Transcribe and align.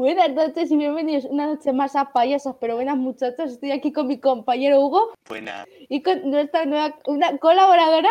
Buenas 0.00 0.32
noches 0.32 0.70
y 0.70 0.78
bienvenidos 0.78 1.26
una 1.26 1.44
noche 1.44 1.74
más 1.74 1.94
a 1.94 2.10
Payasas, 2.10 2.56
pero 2.58 2.76
buenas 2.76 2.96
muchachos. 2.96 3.52
Estoy 3.52 3.70
aquí 3.72 3.92
con 3.92 4.06
mi 4.06 4.18
compañero 4.18 4.80
Hugo 4.80 5.10
Buena. 5.28 5.66
y 5.90 6.00
con 6.00 6.30
nuestra 6.30 6.64
nueva 6.64 6.96
una 7.06 7.36
colaboradora. 7.36 8.08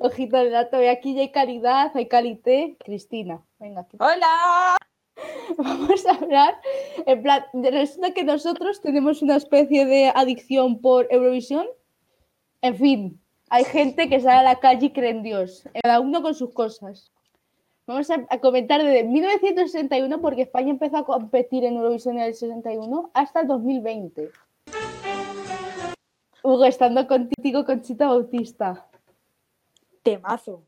Ojito 0.00 0.38
de 0.38 0.48
dato, 0.48 0.82
y 0.82 0.86
aquí 0.86 1.14
ya 1.14 1.20
hay 1.20 1.32
calidad, 1.32 1.90
hay 1.94 2.08
calité. 2.08 2.78
Cristina, 2.82 3.42
venga, 3.58 3.82
aquí. 3.82 3.98
¡Hola! 4.00 4.78
vamos 5.58 6.06
a 6.06 6.12
hablar. 6.12 6.58
En 7.04 7.22
plan, 7.22 7.44
de- 7.52 7.70
resulta 7.70 8.14
que 8.14 8.24
nosotros 8.24 8.80
tenemos 8.80 9.20
una 9.20 9.36
especie 9.36 9.84
de 9.84 10.10
adicción 10.14 10.80
por 10.80 11.06
Eurovisión. 11.10 11.66
En 12.62 12.76
fin, 12.76 13.20
hay 13.50 13.64
gente 13.64 14.08
que 14.08 14.20
sale 14.20 14.38
a 14.38 14.42
la 14.42 14.56
calle 14.58 14.86
y 14.86 14.90
cree 14.94 15.10
en 15.10 15.22
Dios, 15.22 15.68
cada 15.82 16.00
uno 16.00 16.22
con 16.22 16.34
sus 16.34 16.54
cosas. 16.54 17.12
Vamos 17.86 18.10
a, 18.10 18.26
a 18.30 18.40
comentar 18.40 18.82
desde 18.82 19.04
1961, 19.04 20.20
porque 20.20 20.42
España 20.42 20.70
empezó 20.70 20.96
a 20.96 21.04
competir 21.04 21.64
en 21.64 21.76
Eurovisión 21.76 22.18
en 22.18 22.24
el 22.24 22.34
61, 22.34 23.10
hasta 23.14 23.40
el 23.40 23.46
2020. 23.46 24.30
Hugo, 26.42 26.64
estando 26.64 27.06
contigo, 27.06 27.64
Conchita 27.64 28.06
Bautista. 28.06 28.86
Temazo. 30.02 30.62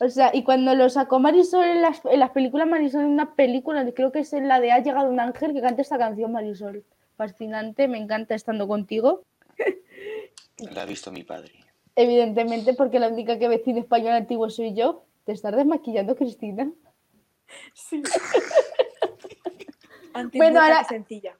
O 0.00 0.08
sea, 0.08 0.30
y 0.32 0.44
cuando 0.44 0.74
lo 0.74 0.88
sacó 0.90 1.18
Marisol 1.18 1.64
en 1.64 1.82
las, 1.82 2.04
en 2.04 2.20
las 2.20 2.30
películas, 2.30 2.68
Marisol 2.68 3.02
en 3.02 3.08
una 3.08 3.34
película, 3.34 3.84
creo 3.92 4.12
que 4.12 4.20
es 4.20 4.32
en 4.32 4.46
la 4.46 4.60
de 4.60 4.70
Ha 4.70 4.78
llegado 4.78 5.10
un 5.10 5.18
ángel, 5.18 5.52
que 5.52 5.60
canta 5.60 5.82
esta 5.82 5.98
canción, 5.98 6.30
Marisol. 6.30 6.84
Fascinante, 7.16 7.88
me 7.88 7.98
encanta 7.98 8.36
estando 8.36 8.68
contigo. 8.68 9.22
La 10.58 10.82
ha 10.82 10.86
visto 10.86 11.10
mi 11.10 11.24
padre. 11.24 11.52
Evidentemente, 11.96 12.74
porque 12.74 13.00
la 13.00 13.08
única 13.08 13.40
que 13.40 13.48
ve 13.48 13.58
cine 13.64 13.80
español 13.80 14.12
antiguo 14.12 14.50
soy 14.50 14.74
yo. 14.74 15.04
¿Te 15.28 15.34
estás 15.34 15.54
desmaquillando, 15.54 16.16
Cristina? 16.16 16.72
Sí. 17.74 18.02
Antes 20.14 20.38
Bueno, 20.38 20.58
ahora- 20.58 20.84
sencilla. 20.84 21.36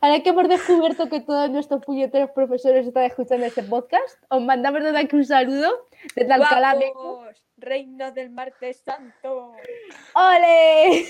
Ahora 0.00 0.22
que 0.22 0.30
hemos 0.30 0.48
descubierto 0.48 1.08
que 1.08 1.20
todos 1.20 1.50
nuestros 1.50 1.84
puñeteros 1.84 2.30
profesores 2.30 2.86
están 2.86 3.02
escuchando 3.02 3.46
este 3.46 3.64
podcast, 3.64 4.22
os 4.28 4.40
mandamos 4.44 4.84
desde 4.84 5.00
aquí 5.00 5.16
un 5.16 5.24
saludo 5.24 5.88
desde 6.14 6.32
Alcalá. 6.32 6.76
¡Guapos! 6.76 7.44
Reina 7.56 8.12
del 8.12 8.30
martes 8.30 8.80
santo. 8.84 9.54
¡Ole! 10.14 11.04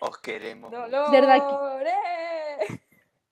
Os 0.00 0.16
queremos. 0.20 0.70
Desde 0.70 1.32
aquí. 1.32 1.52
¡Dolores! 1.52 2.80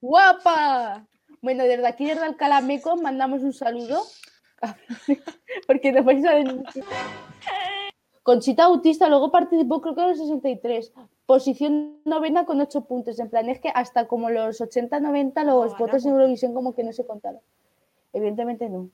¡Guapa! 0.03 1.06
Bueno, 1.41 1.65
desde 1.65 1.87
aquí, 1.87 2.05
desde 2.05 2.22
Alcalá 2.27 2.61
Meco, 2.61 2.98
mandamos 2.98 3.41
un 3.41 3.55
saludo. 3.55 4.03
Porque 5.66 5.92
nos 5.92 6.05
vais 6.05 6.25
a 6.25 6.34
denunciar. 6.34 6.86
Conchita 8.22 8.69
Bautista 8.69 9.08
luego 9.08 9.30
participó, 9.30 9.80
creo 9.80 9.94
que 9.94 10.03
en 10.03 10.08
el 10.11 10.16
63. 10.16 10.92
Posición 11.27 11.98
novena 12.05 12.44
con 12.44 12.61
8 12.61 12.84
puntos. 12.84 13.19
En 13.19 13.31
plan, 13.31 13.48
es 13.48 13.61
que 13.61 13.70
hasta 13.75 14.06
como 14.06 14.31
los 14.31 14.61
80-90 14.61 15.44
los 15.44 15.72
No, 15.72 15.78
votos 15.78 16.05
en. 16.05 16.12
Eurovisión 16.12 16.55
como 16.55 16.75
que 16.75 16.84
no 16.84 16.92
se 16.92 17.06
contaron. 17.06 17.41
Evidentemente 18.12 18.69
no. 18.69 18.91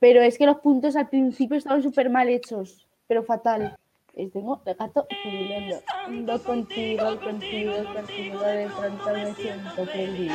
Pero 0.00 0.22
es 0.22 0.38
que 0.38 0.46
los 0.46 0.58
puntos 0.58 0.96
al 0.96 1.08
principio 1.08 1.56
estaban 1.56 1.82
súper 1.82 2.10
mal 2.10 2.28
hechos, 2.28 2.86
pero 3.06 3.22
fatal. 3.22 3.76
Es 4.14 4.32
tengo 4.32 4.60
el 4.64 4.74
gato 4.74 5.06
pululando. 5.22 5.76
Ando 6.06 6.42
contigo, 6.42 7.20
contigo, 7.20 7.72
contigo, 7.94 8.40
de 8.40 8.68
pronto 8.68 9.12
me 9.12 9.34
siento 9.34 9.86
feliz. 9.86 10.32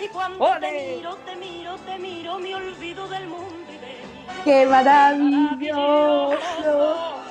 Y 0.00 0.08
cuando 0.08 0.44
¡Ole! 0.44 0.60
te 0.60 0.96
miro, 0.96 1.16
te 1.16 1.36
miro, 1.36 1.76
te 1.78 1.98
miro, 1.98 2.38
me 2.38 2.54
olvido 2.54 3.08
del 3.08 3.26
mundo 3.26 3.46
y 3.68 3.72
de 3.78 3.86
mí. 3.86 4.42
¡Qué 4.44 4.66
maravilloso! 4.66 6.36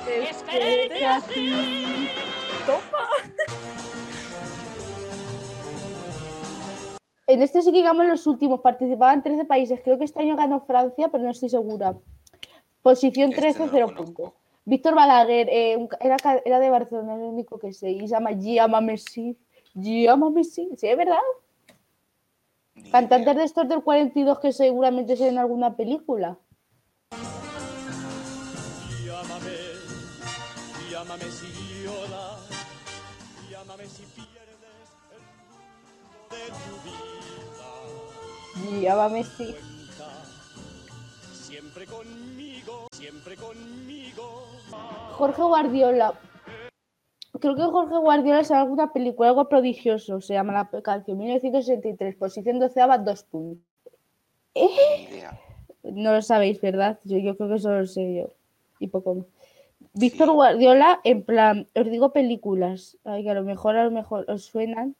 Es 0.06 0.30
Es 0.30 0.42
quererte 0.42 0.98
que 0.98 1.06
así. 1.06 2.08
¡Toma! 2.66 3.08
En 7.26 7.42
este 7.42 7.60
sí 7.60 7.70
que 7.72 7.76
digamos 7.78 8.06
los 8.06 8.26
últimos, 8.26 8.60
participaban 8.60 9.22
13 9.22 9.44
países. 9.44 9.80
Creo 9.84 9.98
que 9.98 10.04
este 10.04 10.20
año 10.22 10.34
ganó 10.34 10.60
Francia, 10.60 11.08
pero 11.12 11.24
no 11.24 11.30
estoy 11.30 11.50
segura. 11.50 11.94
Posición 12.80 13.28
Este 13.30 13.42
13, 13.42 13.58
no 13.58 13.66
lo 13.66 13.70
0 13.70 13.86
conozco. 13.88 14.04
puntos. 14.04 14.32
Víctor 14.64 14.94
Balaguer, 14.94 15.46
eh, 15.50 15.88
era, 16.00 16.16
era 16.46 16.58
de 16.58 16.70
Barcelona, 16.70 17.14
es 17.16 17.20
lo 17.20 17.28
único 17.28 17.58
que 17.58 17.74
sé. 17.74 17.90
Y 17.90 18.00
se 18.00 18.06
llama 18.14 18.30
Giama 18.32 18.80
Messi. 18.80 19.36
Giama 19.74 20.30
Messi. 20.30 20.70
¿Sí, 20.78 20.88
es 20.88 20.96
verdad? 20.96 21.18
Cantantes 22.90 23.36
de 23.36 23.44
estos 23.44 23.68
del 23.68 23.82
42 23.82 24.38
que 24.38 24.52
seguramente 24.52 25.16
se 25.16 25.28
en 25.28 25.38
alguna 25.38 25.76
película. 25.76 26.38
Llámame, 29.04 29.56
llámame 30.90 31.24
si 31.24 31.82
lloras, 31.84 32.48
llámame 33.50 33.86
si 33.86 34.02
pierdes 34.02 34.88
el 35.12 35.22
rumbo 35.48 36.28
de 36.30 36.46
tu 36.64 36.74
vida. 38.74 39.08
Messi. 39.08 39.52
Cuenta 39.52 39.78
siempre 41.32 41.86
conmigo, 41.86 42.86
siempre 42.92 43.36
conmigo. 43.36 44.46
Jorge 45.12 45.42
Guardiola. 45.42 46.14
Creo 47.40 47.54
que 47.56 47.62
Jorge 47.62 47.96
Guardiola 47.98 48.44
se 48.44 48.54
alguna 48.54 48.92
película, 48.92 49.28
algo 49.28 49.48
prodigioso, 49.48 50.20
se 50.20 50.34
llama 50.34 50.52
la 50.52 50.82
canción, 50.82 51.18
1963, 51.18 52.16
posición 52.16 52.58
12, 52.58 52.80
dos 53.04 53.22
puntos. 53.24 53.64
Idea. 54.54 55.40
No 55.82 56.12
lo 56.12 56.22
sabéis, 56.22 56.60
¿verdad? 56.60 56.98
Yo, 57.04 57.18
yo 57.18 57.36
creo 57.36 57.48
que 57.48 57.54
eso 57.56 57.70
lo 57.70 57.86
sé 57.86 58.16
yo. 58.16 58.32
Y 58.78 58.88
poco 58.88 59.14
más. 59.14 59.26
Víctor 59.94 60.32
Guardiola, 60.32 61.00
en 61.04 61.22
plan, 61.22 61.68
os 61.74 61.90
digo 61.90 62.12
películas, 62.12 62.98
ay, 63.04 63.22
que 63.24 63.30
a 63.30 63.34
lo 63.34 63.42
mejor, 63.42 63.76
a 63.76 63.84
lo 63.84 63.90
mejor 63.90 64.24
os 64.28 64.44
suenan. 64.44 64.96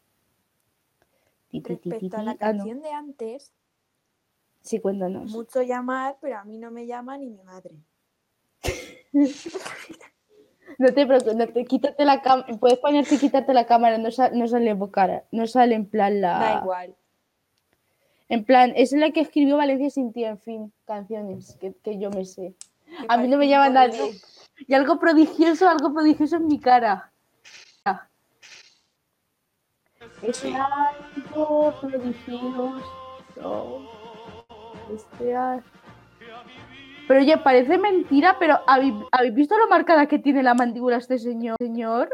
Respecto 1.53 2.17
a 2.17 2.23
la. 2.23 2.37
Ah, 2.41 2.53
no. 2.53 2.59
canción 2.59 2.83
de 2.83 2.91
antes, 2.91 3.53
Sí, 4.61 4.81
cuéntanos. 4.81 5.31
mucho 5.31 5.63
llamar, 5.63 6.19
pero 6.21 6.39
a 6.39 6.45
mí 6.45 6.59
no 6.59 6.71
me 6.71 6.87
llama 6.87 7.17
ni 7.17 7.31
mi 7.31 7.43
madre. 7.43 7.75
No 10.79 10.93
te 10.93 11.07
preocupes, 11.07 11.35
no 11.37 11.47
te, 11.49 11.65
quítate 11.65 12.05
la 12.05 12.21
cámara. 12.23 12.47
Puedes 12.59 12.79
ponerte 12.79 13.15
y 13.15 13.19
quitarte 13.19 13.55
la 13.55 13.67
cámara, 13.67 13.99
no, 13.99 14.11
sa- 14.11 14.31
no 14.31 14.47
sale 14.47 14.77
cara, 14.93 15.25
no 15.33 15.47
sale 15.47 15.75
en 15.75 15.87
plan 15.87 16.21
la. 16.21 16.39
Da 16.39 16.61
igual. 16.63 16.95
En 18.29 18.45
plan, 18.45 18.73
es 18.77 18.93
la 18.93 19.11
que 19.11 19.21
escribió 19.21 19.57
Valencia 19.57 19.89
sin 19.91 20.13
ti, 20.13 20.25
en 20.25 20.39
fin, 20.39 20.73
canciones 20.87 21.57
que, 21.61 21.73
que 21.83 21.99
yo 21.99 22.11
me 22.11 22.25
sé. 22.27 22.55
A 23.09 23.17
mí 23.17 23.27
no 23.29 23.39
me 23.39 23.49
llama 23.49 23.71
nadie. 23.71 24.13
Y 24.67 24.75
algo 24.75 24.99
prodigioso, 24.99 25.69
algo 25.69 25.95
prodigioso 25.95 26.37
en 26.37 26.47
mi 26.47 26.59
cara. 26.61 27.11
Es 30.23 30.45
algo 30.45 31.73
prodigioso. 31.81 32.83
Este 34.95 35.35
a- 35.35 35.63
Pero 37.09 37.21
oye, 37.21 37.39
parece 37.39 37.79
mentira, 37.79 38.37
pero 38.39 38.59
¿habéis, 38.67 38.95
habéis 39.13 39.35
visto 39.35 39.57
lo 39.57 39.67
marcada 39.69 40.07
que 40.07 40.19
tiene 40.19 40.43
la 40.43 40.55
mandíbula 40.55 40.99
este 40.99 41.19
señor? 41.19 41.57
señor? 41.59 42.11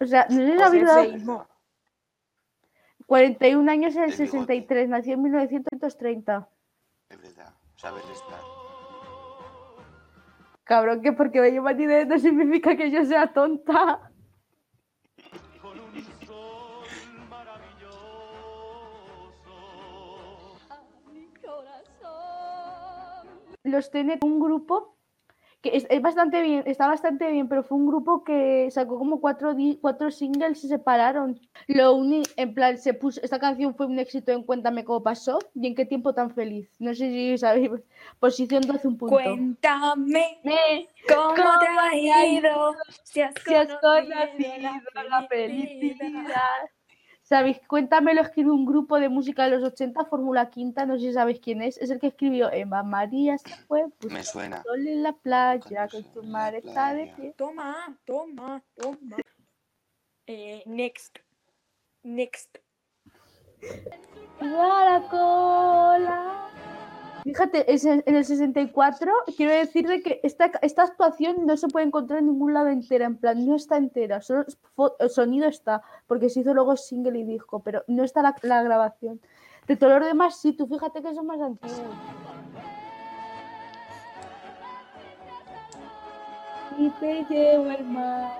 O 0.00 0.04
sea, 0.04 0.26
no 0.28 0.36
si 0.36 0.46
Pues 0.50 0.60
habéis 0.62 0.82
es 0.82 0.88
dado- 0.88 1.02
feísmo. 1.04 1.46
41 3.06 3.70
años 3.70 3.94
en 3.96 4.04
el 4.04 4.10
El 4.12 4.16
bigote. 4.16 4.30
63, 4.38 4.88
nació 4.88 5.14
en 5.14 5.22
1930. 5.22 6.48
Es 7.10 7.22
verdad. 7.22 7.54
Saber 7.76 8.02
restar. 8.06 8.40
Cabrón, 10.64 11.02
que 11.02 11.12
porque 11.12 11.40
me 11.40 11.50
lleva 11.50 11.74
dinero 11.74 12.06
no 12.08 12.18
significa 12.18 12.74
que 12.76 12.90
yo 12.90 13.04
sea 13.04 13.32
tonta. 13.32 14.10
Los 23.64 23.90
tiene 23.90 24.18
un 24.22 24.38
grupo 24.40 24.94
que 25.62 25.74
es, 25.78 25.86
es 25.88 26.02
bastante 26.02 26.42
bien, 26.42 26.62
está 26.66 26.86
bastante 26.86 27.30
bien, 27.32 27.48
pero 27.48 27.62
fue 27.62 27.78
un 27.78 27.86
grupo 27.86 28.22
que 28.22 28.68
sacó 28.70 28.98
como 28.98 29.18
cuatro, 29.22 29.54
di- 29.54 29.78
cuatro 29.80 30.10
singles 30.10 30.58
y 30.58 30.60
se 30.60 30.68
separaron. 30.68 31.40
Lo 31.68 31.94
uni, 31.94 32.22
en 32.36 32.52
plan, 32.52 32.76
se 32.76 32.92
puso, 32.92 33.22
esta 33.22 33.38
canción 33.38 33.74
fue 33.74 33.86
un 33.86 33.98
éxito 33.98 34.30
en 34.32 34.42
Cuéntame 34.42 34.84
cómo 34.84 35.02
pasó 35.02 35.38
y 35.54 35.66
en 35.66 35.74
qué 35.74 35.86
tiempo 35.86 36.12
tan 36.12 36.30
feliz. 36.34 36.68
No 36.78 36.90
sé 36.94 37.08
si 37.10 37.38
sabéis. 37.38 37.70
Posición 38.20 38.60
12, 38.60 38.86
un 38.88 38.98
punto. 38.98 39.14
Cuéntame 39.14 40.38
Me- 40.44 40.88
cómo 41.08 41.34
¿Cómo 41.34 41.58
te 41.60 41.66
ha 42.12 42.26
ido, 42.26 42.74
si 43.02 43.22
has 43.22 43.32
si 43.46 43.54
has 43.54 43.66
conocido 43.80 43.80
conocido 43.80 45.08
la 45.08 45.26
felicidad. 45.28 45.28
felicidad. 45.30 46.34
¿Sabéis? 47.24 47.58
Cuéntamelo, 47.66 48.20
escribe 48.20 48.50
un 48.50 48.66
grupo 48.66 49.00
de 49.00 49.08
música 49.08 49.44
de 49.44 49.50
los 49.50 49.62
80, 49.62 50.04
Fórmula 50.04 50.50
Quinta, 50.50 50.84
no 50.84 50.98
sé 50.98 51.06
si 51.06 51.12
sabéis 51.14 51.40
quién 51.40 51.62
es. 51.62 51.78
Es 51.78 51.88
el 51.90 51.98
que 51.98 52.08
escribió 52.08 52.52
Eva 52.52 52.82
María 52.82 53.38
se 53.38 53.48
fue, 53.66 53.88
puso 53.98 54.12
Me 54.14 54.22
suena. 54.22 54.62
sol 54.62 54.86
en 54.86 55.02
la 55.02 55.12
playa, 55.14 55.88
Con 55.88 56.04
tu 56.12 56.20
está 56.54 56.92
de 56.92 57.06
pie. 57.16 57.34
Toma, 57.36 57.98
toma, 58.04 58.62
toma. 58.76 59.16
Eh, 60.26 60.62
next. 60.66 61.18
Next. 62.02 62.58
La 64.40 65.02
cola. 65.10 66.50
Fíjate, 67.24 67.64
en 67.72 68.16
el 68.16 68.24
64 68.24 69.10
quiero 69.34 69.52
decirte 69.52 70.02
que 70.02 70.20
esta, 70.22 70.50
esta 70.60 70.82
actuación 70.82 71.46
no 71.46 71.56
se 71.56 71.68
puede 71.68 71.86
encontrar 71.86 72.18
en 72.18 72.26
ningún 72.26 72.52
lado 72.52 72.68
entera, 72.68 73.06
en 73.06 73.16
plan, 73.16 73.46
no 73.46 73.56
está 73.56 73.78
entera, 73.78 74.20
solo 74.20 74.44
el 74.98 75.08
sonido 75.08 75.48
está, 75.48 75.82
porque 76.06 76.28
se 76.28 76.40
hizo 76.40 76.52
luego 76.52 76.76
single 76.76 77.18
y 77.18 77.24
disco, 77.24 77.60
pero 77.60 77.82
no 77.86 78.04
está 78.04 78.20
la, 78.20 78.36
la 78.42 78.62
grabación. 78.62 79.22
De 79.66 79.74
todo 79.74 79.98
lo 79.98 80.04
demás, 80.04 80.38
sí, 80.38 80.52
tú 80.52 80.66
fíjate 80.66 81.00
que 81.00 81.14
son 81.14 81.26
más 81.26 81.40
antiguos. 81.40 81.80
Y 86.76 86.90
te 86.90 87.24
llevo 87.30 87.70
el 87.70 87.84
mar. 87.84 88.32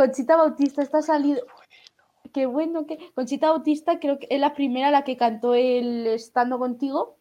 Conchita 0.00 0.34
Bautista 0.34 0.80
está 0.80 1.02
salido. 1.02 1.42
Qué 2.32 2.46
bueno 2.46 2.86
que. 2.86 3.12
Conchita 3.14 3.50
Bautista 3.50 4.00
creo 4.00 4.18
que 4.18 4.28
es 4.30 4.40
la 4.40 4.54
primera 4.54 4.90
la 4.90 5.04
que 5.04 5.18
cantó 5.18 5.54
el 5.54 6.06
Estando 6.06 6.58
contigo. 6.58 7.18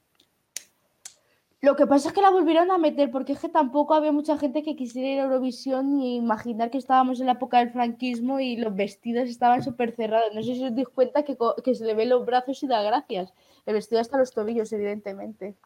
Lo 1.60 1.76
que 1.76 1.86
pasa 1.86 2.08
es 2.08 2.14
que 2.14 2.22
la 2.22 2.30
volvieron 2.30 2.72
a 2.72 2.78
meter 2.78 3.12
porque 3.12 3.34
es 3.34 3.40
que 3.40 3.50
tampoco 3.50 3.96
había 3.96 4.14
mucha 4.14 4.38
gente 4.38 4.64
que 4.64 4.78
quisiera 4.78 5.10
ir 5.10 5.20
a 5.20 5.24
Eurovisión 5.24 5.98
ni 5.98 6.16
imaginar 6.16 6.72
que 6.72 6.78
estábamos 6.78 7.20
en 7.20 7.26
la 7.26 7.34
época 7.34 7.60
del 7.60 7.72
franquismo 7.72 8.40
y 8.40 8.56
los 8.56 8.74
vestidos 8.74 9.28
estaban 9.28 9.62
súper 9.62 9.94
cerrados. 9.94 10.34
No 10.34 10.42
sé 10.42 10.56
si 10.56 10.64
os 10.64 10.74
dais 10.74 10.88
cuenta 10.88 11.24
que, 11.24 11.38
que 11.62 11.76
se 11.76 11.84
le 11.84 11.96
ven 11.96 12.08
los 12.08 12.26
brazos 12.26 12.64
y 12.64 12.68
da 12.68 12.82
gracias. 12.82 13.34
El 13.66 13.74
vestido 13.74 14.00
hasta 14.00 14.18
los 14.18 14.32
tobillos, 14.32 14.72
evidentemente. 14.72 15.58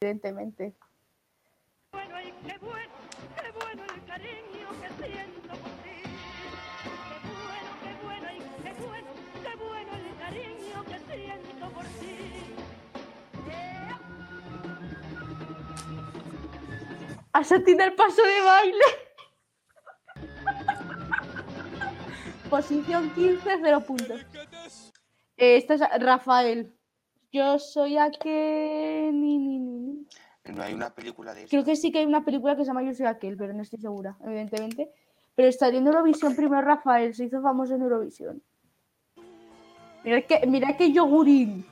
Evidentemente. 0.00 0.72
bueno 1.90 2.14
y 2.20 2.30
qué 2.46 2.58
bueno, 2.58 2.93
Asatina 17.34 17.84
el 17.84 17.94
paso 17.94 18.22
de 18.22 18.40
baile. 18.40 18.84
Posición 22.48 23.10
15, 23.10 23.58
0 23.60 23.80
puntos. 23.80 24.20
Eh, 25.36 25.56
Esta 25.56 25.74
es 25.74 25.80
Rafael. 26.00 26.72
Yo 27.32 27.58
soy 27.58 27.98
aquel. 27.98 29.20
ni, 29.20 29.38
ni, 29.38 29.58
ni, 29.58 29.78
ni. 29.80 30.06
No 30.44 30.62
hay 30.62 30.74
una 30.74 30.94
película 30.94 31.34
de 31.34 31.40
eso. 31.40 31.50
Creo 31.50 31.64
que 31.64 31.74
sí 31.74 31.90
que 31.90 31.98
hay 31.98 32.06
una 32.06 32.24
película 32.24 32.54
que 32.54 32.62
se 32.62 32.68
llama 32.68 32.84
Yo 32.84 32.94
soy 32.94 33.06
aquel, 33.06 33.36
pero 33.36 33.52
no 33.52 33.62
estoy 33.62 33.80
segura, 33.80 34.16
evidentemente. 34.24 34.92
Pero 35.34 35.50
salió 35.50 35.80
en 35.80 35.88
Eurovisión 35.88 36.36
primero 36.36 36.62
Rafael, 36.62 37.14
se 37.14 37.24
hizo 37.24 37.42
famoso 37.42 37.74
en 37.74 37.82
Eurovisión. 37.82 38.40
Mira 40.04 40.22
que, 40.22 40.46
mira 40.46 40.76
que 40.76 40.92
yogurín. 40.92 41.66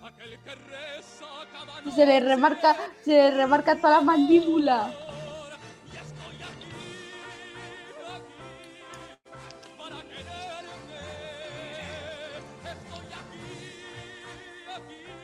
Se 1.95 2.05
le 2.05 2.19
remarca, 2.19 2.75
se 3.03 3.11
le 3.13 3.31
remarca 3.31 3.77
toda 3.77 3.99
la 3.99 4.01
mandíbula. 4.01 4.93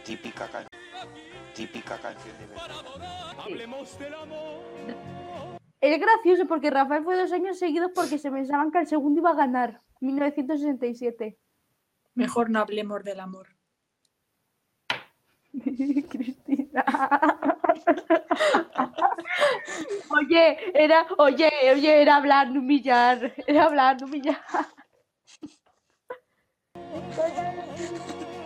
Típica, 0.08 0.48
can- 0.48 0.66
aquí, 1.02 1.20
típica 1.54 1.98
canción 1.98 2.34
de 2.38 2.44
adorar. 2.58 3.36
Hablemos 3.44 3.98
del 3.98 4.14
amor. 4.14 4.62
Es 5.82 6.00
gracioso 6.00 6.46
porque 6.46 6.70
Rafael 6.70 7.04
fue 7.04 7.14
dos 7.14 7.30
años 7.30 7.58
seguidos 7.58 7.90
porque 7.94 8.16
se 8.16 8.30
pensaban 8.30 8.70
que 8.70 8.78
el 8.78 8.86
segundo 8.86 9.20
iba 9.20 9.32
a 9.32 9.34
ganar. 9.34 9.82
1967. 10.00 11.36
Mejor 12.14 12.48
no 12.48 12.60
hablemos 12.60 13.04
del 13.04 13.20
amor. 13.20 13.48
Cristina. 16.08 16.86
oye, 20.22 20.56
era, 20.72 21.06
oye, 21.18 21.50
oye, 21.74 22.00
era 22.00 22.16
hablar, 22.16 22.50
no 22.50 22.60
humillar. 22.60 23.34
Era 23.46 23.64
hablar, 23.64 24.00
no 24.00 24.06
humillar. 24.06 24.40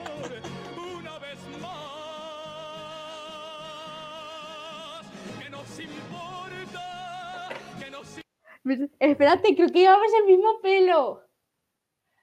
importa. 5.84 7.49
Que 7.79 7.90
nos 7.90 8.20
Pues, 8.62 8.79
Espérate, 8.99 9.55
creo 9.55 9.69
que 9.69 9.81
llevamos 9.81 10.12
el 10.20 10.25
mismo 10.26 10.61
pelo. 10.61 11.23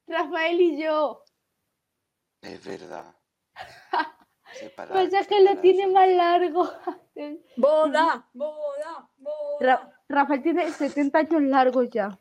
Rafael 0.07 0.59
y 0.59 0.81
yo. 0.81 1.23
Es 2.41 2.63
verdad. 2.65 3.15
Separa- 4.59 4.93
Pasa 4.93 5.23
que 5.25 5.41
lo 5.43 5.57
tiene 5.57 5.87
más 5.87 6.07
largo. 6.09 6.71
Boda, 7.57 8.27
boda, 8.33 9.09
boda. 9.17 9.57
Ra- 9.59 9.93
Rafael 10.07 10.41
tiene 10.41 10.71
70 10.71 11.19
años 11.19 11.41
largos 11.43 11.89
ya. 11.91 12.17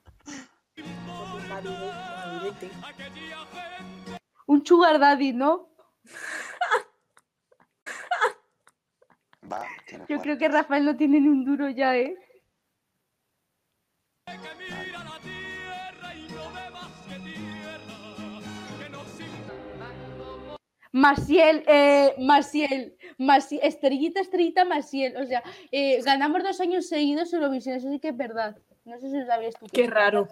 Un 4.46 4.64
sugar 4.66 4.98
daddy, 4.98 5.32
¿no? 5.32 5.68
Va, 9.50 9.66
tiene 9.86 10.04
Yo 10.04 10.16
cuatro. 10.16 10.22
creo 10.22 10.38
que 10.38 10.48
Rafael 10.48 10.84
no 10.84 10.96
tiene 10.96 11.20
ni 11.20 11.28
un 11.28 11.44
duro 11.44 11.68
ya, 11.70 11.96
¿eh? 11.96 12.16
Maciel, 20.92 21.64
eh, 21.66 22.14
Maciel, 22.18 22.96
Maciel, 23.18 23.60
estrellita, 23.62 24.20
estrellita, 24.20 24.64
Maciel. 24.64 25.16
O 25.16 25.26
sea, 25.26 25.42
eh, 25.70 26.00
ganamos 26.02 26.42
dos 26.42 26.60
años 26.60 26.88
seguidos 26.88 27.32
Eurovisión, 27.32 27.76
eso 27.76 27.90
sí 27.90 27.98
que 27.98 28.08
es 28.08 28.16
verdad. 28.16 28.56
No 28.84 28.98
sé 28.98 29.10
si 29.10 29.18
lo 29.18 29.26
sabías 29.26 29.54
tú. 29.54 29.66
Qué 29.72 29.86
raro. 29.86 30.28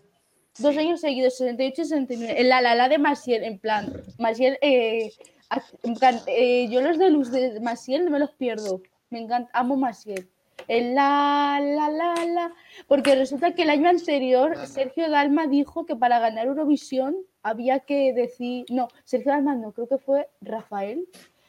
Dos 0.59 0.77
años 0.79 1.01
seguidos, 1.01 1.37
68 1.37 1.83
y 1.83 1.85
69. 1.85 2.41
El 2.41 2.49
la 2.49 2.63
la 2.63 2.75
la 2.75 2.89
de 2.89 2.97
Maciel, 2.97 3.45
en 3.45 3.59
plan, 3.59 3.93
Maciel, 4.19 4.59
eh, 4.63 5.13
en 5.83 5.97
eh, 6.27 6.69
yo 6.71 6.81
los 6.81 6.99
de 6.99 7.11
luz 7.11 7.31
de 7.31 7.61
Maciel 7.61 8.05
no 8.07 8.11
me 8.11 8.19
los 8.19 8.33
pierdo. 8.33 8.81
Me 9.11 9.21
encanta, 9.21 9.51
amo 9.53 9.77
Maciel. 9.77 10.29
El 10.69 10.95
la 10.95 11.61
la 11.63 11.91
la 11.91 12.25
la. 12.25 12.53
Porque 12.89 13.15
resulta 13.15 13.55
que 13.55 13.63
el 13.63 13.71
año 13.71 13.89
anterior 13.89 14.57
Sergio 14.67 15.09
Dalma 15.09 15.47
dijo 15.47 15.87
que 15.87 15.95
para 15.95 16.19
ganar 16.19 16.47
Eurovisión 16.47 17.17
había 17.43 17.81
que 17.81 18.13
decir. 18.13 18.67
No, 18.71 18.89
Sergio 19.05 19.33
Dalma 19.33 19.55
no, 19.55 19.73
creo 19.73 19.89
que 19.89 19.99
fue 19.99 20.29
Rafael. 20.41 21.07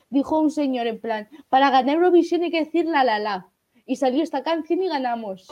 Dijo 0.09 0.39
un 0.39 0.51
señor 0.51 0.88
en 0.88 1.01
plan, 1.01 1.30
para 1.50 1.69
ganar 1.69 1.95
Eurovisión 1.95 2.44
hay 2.44 2.51
que 2.51 2.63
decir 2.63 2.86
la 2.86 3.04
la 3.04 3.18
la. 3.18 3.49
Y 3.85 3.95
salió 3.95 4.21
esta 4.21 4.44
canción 4.44 4.83
y 4.83 4.90
ganamos. 4.90 5.47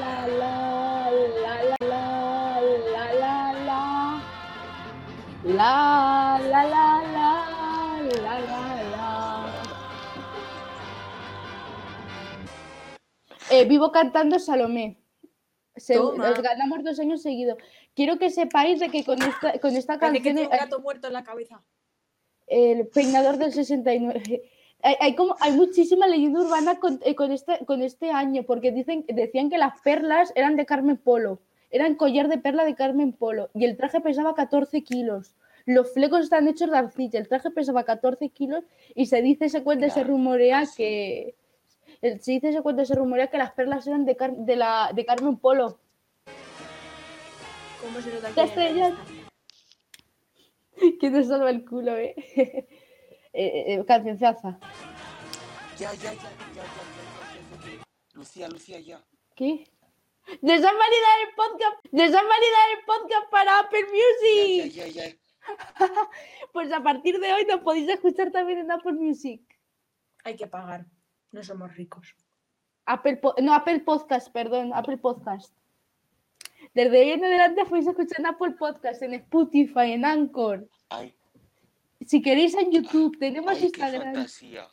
La 0.00 0.26
la 0.26 0.26
la 0.28 1.10
la 1.10 1.62
la 1.64 1.76
la 1.88 2.47
la 5.48 6.38
la 6.50 6.62
la 6.64 7.02
la 7.12 7.30
la 8.22 8.40
la 8.40 8.82
la 8.92 9.52
Eh, 13.50 13.64
vivo 13.64 13.90
cantando 13.90 14.38
Salomé. 14.38 14.98
Se- 15.76 15.94
ganamos 16.42 16.84
dos 16.84 16.98
años 17.00 17.22
seguidos. 17.22 17.56
Quiero 17.94 18.18
que 18.18 18.28
sepáis 18.30 18.78
de 18.78 18.90
que 18.90 19.04
con 19.04 19.22
esta, 19.22 19.58
con 19.58 19.74
esta 19.74 19.98
Parece 19.98 20.22
que 20.22 20.28
canción 20.28 20.36
tiene 20.36 20.42
un 20.42 20.50
gato 20.68 20.80
muerto 20.80 21.06
en 21.06 21.12
la 21.14 21.24
cabeza. 21.24 21.62
el 22.46 22.86
peinador 22.88 23.36
del 23.38 23.52
69. 23.52 24.42
Hay, 24.82 24.96
hay 25.00 25.14
como, 25.14 25.34
hay 25.40 25.52
muchísima 25.52 26.06
leyenda 26.06 26.40
urbana 26.40 26.78
con, 26.78 27.00
eh, 27.04 27.14
con 27.14 27.32
este, 27.32 27.64
con 27.66 27.82
este 27.82 28.10
año, 28.10 28.42
porque 28.44 28.70
dicen, 28.70 29.04
decían 29.08 29.50
que 29.50 29.58
las 29.58 29.80
perlas 29.80 30.32
eran 30.36 30.56
de 30.56 30.64
Carmen 30.66 30.96
Polo, 30.98 31.40
eran 31.70 31.94
collar 31.96 32.28
de 32.28 32.38
perla 32.38 32.64
de 32.64 32.74
Carmen 32.74 33.12
Polo, 33.12 33.50
y 33.54 33.64
el 33.64 33.76
traje 33.76 34.00
pesaba 34.00 34.34
14 34.34 34.82
kilos. 34.84 35.34
Los 35.68 35.92
flecos 35.92 36.20
están 36.22 36.48
hechos 36.48 36.70
de 36.70 36.78
arcilla, 36.78 37.18
el 37.20 37.28
traje 37.28 37.50
pesaba 37.50 37.84
14 37.84 38.30
kilos, 38.30 38.64
y 38.94 39.04
se 39.04 39.20
dice, 39.20 39.50
se 39.50 39.62
cuenta, 39.62 39.88
se 39.88 39.96
Claro, 40.00 40.08
rumorea 40.08 40.60
así. 40.60 40.76
que. 40.78 41.34
eh, 42.00 42.18
Se 42.20 42.32
dice, 42.32 42.52
se 42.54 42.62
cuenta, 42.62 42.86
se 42.86 42.94
rumorea 42.94 43.26
que 43.26 43.36
las 43.36 43.52
perlas 43.52 43.86
eran 43.86 44.06
de, 44.06 44.16
Car- 44.16 44.34
de, 44.34 44.56
la, 44.56 44.90
de 44.94 45.04
Carmen 45.04 45.36
Polo. 45.36 45.78
¿Cómo 47.82 48.00
se 48.00 48.10
nota 48.14 48.28
que 50.98 51.10
nos 51.10 51.26
salva 51.28 51.50
el 51.50 51.64
culo, 51.66 51.98
eh. 51.98 52.14
eh, 52.36 52.66
eh, 53.34 53.84
cancionzaza. 53.86 54.58
Ya, 55.78 55.92
ya, 55.94 56.14
ya, 56.14 56.14
ya, 56.14 56.62
ya. 56.62 57.84
Lucía, 58.14 58.48
Lucía, 58.48 58.80
ya. 58.80 59.04
¿Qué? 59.34 59.64
¡Nos 60.40 60.64
han 60.64 60.76
validado 60.78 61.18
el 61.28 61.34
podcast! 61.36 61.76
¡Nos 61.92 62.06
han 62.14 62.26
validado 62.26 62.68
el 62.78 62.84
podcast 62.86 63.30
para 63.30 63.58
Apple 63.60 63.84
Music! 63.84 64.72
ya, 64.72 64.86
ya, 64.86 65.04
ya. 65.08 65.16
Pues 66.52 66.72
a 66.72 66.82
partir 66.82 67.18
de 67.20 67.32
hoy 67.32 67.44
nos 67.44 67.60
podéis 67.60 67.88
escuchar 67.88 68.30
también 68.30 68.58
en 68.58 68.70
Apple 68.70 68.92
Music. 68.92 69.42
Hay 70.24 70.36
que 70.36 70.46
pagar. 70.46 70.86
No 71.32 71.42
somos 71.42 71.74
ricos. 71.76 72.14
Apple 72.86 73.20
no, 73.42 73.52
Apple 73.54 73.80
Podcast, 73.80 74.32
perdón, 74.32 74.72
Apple 74.74 74.96
Podcast. 74.96 75.54
Desde 76.74 77.00
ahí 77.00 77.10
en 77.10 77.24
adelante 77.24 77.64
fuis 77.66 77.86
escuchando 77.86 78.30
Apple 78.30 78.52
Podcast 78.52 79.02
en 79.02 79.14
Spotify, 79.14 79.92
en 79.92 80.04
Anchor. 80.04 80.68
Ay, 80.88 81.14
Si 82.04 82.22
queréis 82.22 82.54
en 82.54 82.70
YouTube, 82.72 83.18
tenemos 83.18 83.52
ay, 83.52 83.58
qué 83.58 83.66
Instagram. 83.66 84.14
fantasía. 84.14 84.68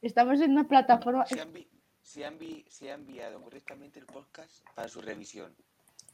Estamos 0.00 0.40
en 0.40 0.52
una 0.52 0.66
plataforma. 0.66 1.24
Se 2.02 2.24
ha 2.24 2.94
enviado 2.94 3.42
correctamente 3.42 4.00
el 4.00 4.06
podcast 4.06 4.64
para 4.74 4.88
su 4.88 5.00
revisión. 5.00 5.54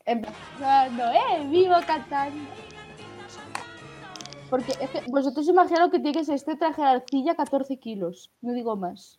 Empezando, 0.06 1.02
¡eh! 1.12 1.46
¡Vivo 1.50 1.74
cantando! 1.84 2.48
Porque 4.48 4.72
es 4.80 4.90
que 4.90 5.02
vosotros 5.08 5.48
imaginaos 5.48 5.90
que 5.90 5.98
tiene 5.98 6.16
que 6.16 6.24
ser 6.24 6.36
este 6.36 6.54
traje 6.54 6.80
de 6.80 6.88
arcilla 6.88 7.34
14 7.34 7.76
kilos. 7.78 8.30
No 8.40 8.52
digo 8.52 8.76
más. 8.76 9.18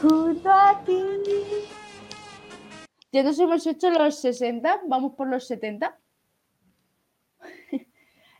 Junto 0.00 0.50
a 0.50 0.80
ti. 0.84 1.02
Ya 3.10 3.24
nos 3.24 3.38
hemos 3.40 3.66
hecho 3.66 3.90
los 3.90 4.20
60, 4.20 4.82
vamos 4.86 5.14
por 5.14 5.28
los 5.28 5.46
70. 5.46 5.98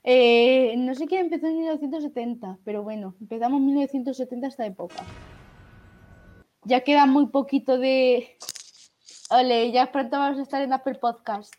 Eh, 0.08 0.76
no 0.78 0.94
sé 0.94 1.08
quién 1.08 1.22
empezó 1.22 1.48
en 1.48 1.58
1970, 1.58 2.60
pero 2.64 2.84
bueno, 2.84 3.16
empezamos 3.20 3.58
en 3.58 3.66
1970 3.66 4.46
esta 4.46 4.64
época. 4.64 5.02
Ya 6.66 6.80
queda 6.82 7.06
muy 7.06 7.26
poquito 7.28 7.78
de. 7.78 8.36
Ole, 9.30 9.70
ya 9.72 9.90
pronto 9.92 10.18
vamos 10.18 10.38
a 10.38 10.42
estar 10.42 10.62
en 10.62 10.72
Apple 10.72 10.96
Podcast. 10.96 11.54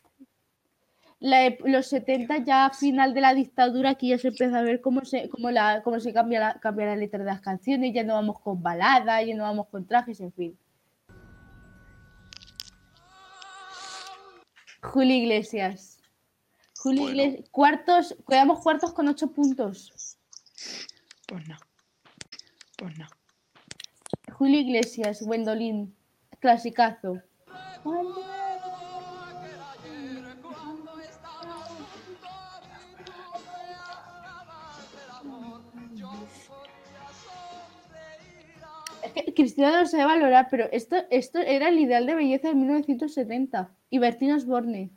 La 1.20 1.46
ep- 1.46 1.64
los 1.66 1.86
70 1.88 2.44
ya 2.44 2.66
a 2.66 2.70
final 2.70 3.12
de 3.14 3.20
la 3.22 3.34
dictadura 3.34 3.90
aquí 3.90 4.10
ya 4.10 4.18
se 4.18 4.28
empieza 4.28 4.58
a 4.58 4.62
ver 4.62 4.80
cómo 4.80 5.04
se, 5.04 5.28
cómo 5.30 5.50
la, 5.50 5.82
cómo 5.82 5.98
se 5.98 6.12
cambia, 6.12 6.38
la, 6.40 6.60
cambia 6.60 6.86
la 6.86 6.96
letra 6.96 7.18
de 7.18 7.24
las 7.24 7.40
canciones, 7.40 7.92
ya 7.92 8.04
no 8.04 8.14
vamos 8.14 8.38
con 8.40 8.62
baladas, 8.62 9.26
ya 9.26 9.34
no 9.34 9.42
vamos 9.44 9.66
con 9.68 9.86
trajes, 9.86 10.20
en 10.20 10.32
fin. 10.32 10.58
Julio 14.82 15.16
Iglesias. 15.16 16.00
Julio 16.78 17.02
Bueno. 17.02 17.20
Iglesias. 17.22 17.48
Cuartos, 17.50 18.16
quedamos 18.28 18.60
cuartos 18.62 18.92
con 18.92 19.08
ocho 19.08 19.32
puntos. 19.32 20.16
Pues 21.26 21.48
no. 21.48 21.56
Pues 22.76 22.96
no. 22.98 23.06
Julio 24.38 24.60
Iglesias, 24.60 25.20
Gwendolyn, 25.26 25.92
clasicazo. 26.38 27.20
Es 39.02 39.12
que 39.12 39.34
Cristina 39.34 39.72
no 39.72 39.80
lo 39.80 39.86
sabe 39.86 40.04
valorar, 40.04 40.46
pero 40.48 40.68
esto, 40.70 40.96
esto 41.10 41.40
era 41.40 41.68
el 41.68 41.80
ideal 41.80 42.06
de 42.06 42.14
belleza 42.14 42.48
de 42.48 42.54
1970. 42.54 43.74
Y 43.90 43.98
Bertín 43.98 44.30
Osborne. 44.30 44.90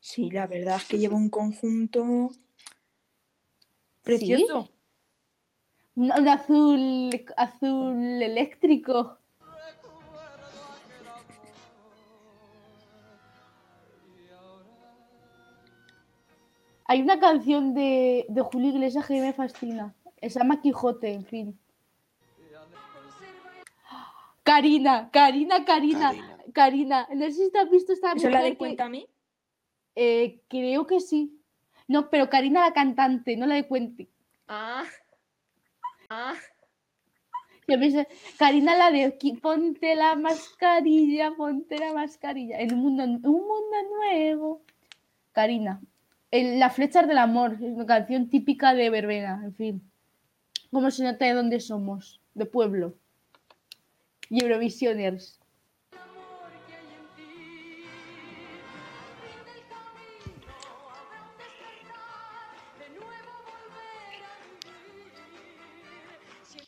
Sí, 0.00 0.30
la 0.30 0.46
verdad 0.46 0.76
es 0.76 0.84
que 0.84 0.98
lleva 0.98 1.16
un 1.16 1.30
conjunto 1.30 2.30
precioso. 4.02 4.71
Un, 5.94 6.10
un 6.18 6.28
azul, 6.28 7.10
azul 7.36 8.22
eléctrico. 8.22 9.18
Hay 16.86 17.00
una 17.00 17.18
canción 17.20 17.74
de, 17.74 18.26
de 18.28 18.40
Julio 18.42 18.70
Iglesias 18.70 19.06
que 19.06 19.20
me 19.20 19.32
fascina. 19.32 19.94
Se 20.20 20.28
llama 20.28 20.60
Quijote, 20.60 21.12
en 21.12 21.24
fin. 21.24 21.58
Karina, 24.42 25.08
Karina, 25.12 25.64
Karina, 25.64 26.08
Karina. 26.10 26.38
Karina. 26.52 27.08
No 27.14 27.24
sé 27.26 27.32
si 27.32 27.50
te 27.52 27.58
has 27.60 27.70
visto 27.70 27.92
esta 27.92 28.12
¿Eso 28.12 28.26
es 28.26 28.32
la 28.32 28.42
de 28.42 28.50
que- 28.52 28.56
Cuéntame? 28.58 29.06
eh, 29.94 30.40
creo 30.48 30.86
que 30.86 31.00
sí. 31.00 31.38
No, 31.86 32.10
pero 32.10 32.28
Karina 32.28 32.62
la 32.62 32.72
cantante, 32.72 33.36
no 33.36 33.46
la 33.46 33.54
de 33.54 33.68
Cuente. 33.68 34.08
Ah. 34.48 34.84
Ah. 36.14 36.34
Yo 37.68 37.78
pensé, 37.78 38.06
Karina 38.38 38.76
la 38.76 38.90
de 38.90 39.18
"Qui- 39.18 39.40
ponte 39.40 39.94
la 39.96 40.14
mascarilla, 40.14 41.32
ponte 41.36 41.78
la 41.78 41.92
mascarilla. 41.94 42.58
En 42.60 42.74
un 42.74 42.80
mundo, 42.80 43.04
un 43.04 43.20
mundo 43.52 43.76
nuevo. 43.96 44.62
Karina. 45.32 45.80
El- 46.30 46.58
Las 46.58 46.74
flechas 46.74 47.06
del 47.08 47.18
amor, 47.18 47.54
es 47.54 47.60
una 47.76 47.86
canción 47.86 48.28
típica 48.28 48.74
de 48.74 48.90
verbena, 48.90 49.40
en 49.44 49.54
fin. 49.54 49.90
¿Cómo 50.70 50.90
se 50.90 51.04
nota 51.04 51.24
de 51.24 51.34
dónde 51.34 51.60
somos? 51.60 52.20
De 52.34 52.46
pueblo. 52.46 52.94
Eurovisioners. 54.30 55.38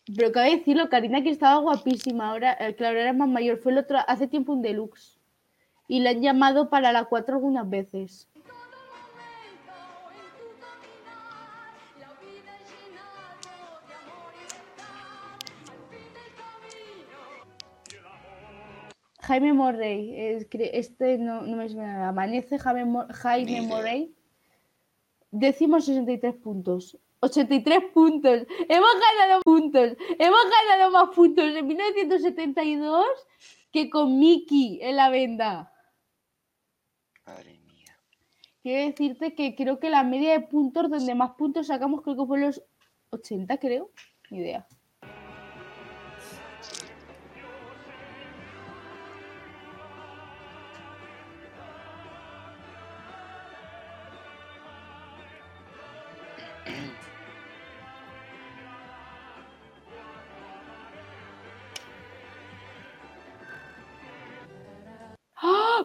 Pero 0.06 0.32
cabe 0.32 0.56
decirlo, 0.56 0.88
Karina 0.90 1.22
que 1.22 1.30
estaba 1.30 1.58
guapísima. 1.60 2.30
Ahora, 2.30 2.56
eh, 2.60 2.74
claro, 2.74 2.98
era 2.98 3.12
más 3.12 3.28
mayor. 3.28 3.58
Fue 3.58 3.72
el 3.72 3.78
otro, 3.78 3.98
hace 4.06 4.28
tiempo 4.28 4.52
un 4.52 4.62
deluxe. 4.62 5.18
Y 5.88 6.00
la 6.00 6.10
han 6.10 6.20
llamado 6.20 6.68
para 6.68 6.92
la 6.92 7.04
4 7.04 7.36
algunas 7.36 7.68
veces. 7.68 8.28
Jaime 19.24 19.54
Morrey, 19.54 20.14
este 20.50 21.16
no, 21.16 21.42
no 21.42 21.56
me 21.56 21.68
suena 21.70 21.94
nada. 21.94 22.08
Amanece 22.08 22.58
Jaime, 22.58 23.06
Jaime. 23.10 23.62
Morrey. 23.62 24.14
Décimo 25.30 25.80
63 25.80 26.34
puntos. 26.34 26.98
83 27.24 27.92
puntos. 27.92 28.46
Hemos 28.68 28.94
ganado 29.00 29.40
puntos. 29.42 29.96
Hemos 30.18 30.44
ganado 30.68 30.90
más 30.90 31.14
puntos 31.14 31.44
en 31.44 31.66
1972 31.66 33.06
que 33.72 33.90
con 33.90 34.18
Mickey 34.18 34.78
en 34.82 34.96
la 34.96 35.08
venda. 35.10 35.72
Madre 37.26 37.58
mía. 37.60 37.98
Quiero 38.62 38.86
decirte 38.90 39.34
que 39.34 39.54
creo 39.54 39.80
que 39.80 39.90
la 39.90 40.04
media 40.04 40.32
de 40.32 40.40
puntos 40.40 40.90
donde 40.90 41.14
más 41.14 41.32
puntos 41.36 41.68
sacamos 41.68 42.02
creo 42.02 42.16
que 42.16 42.26
fue 42.26 42.40
los 42.40 42.62
80, 43.10 43.58
creo. 43.58 43.90
Ni 44.30 44.38
idea. 44.38 44.66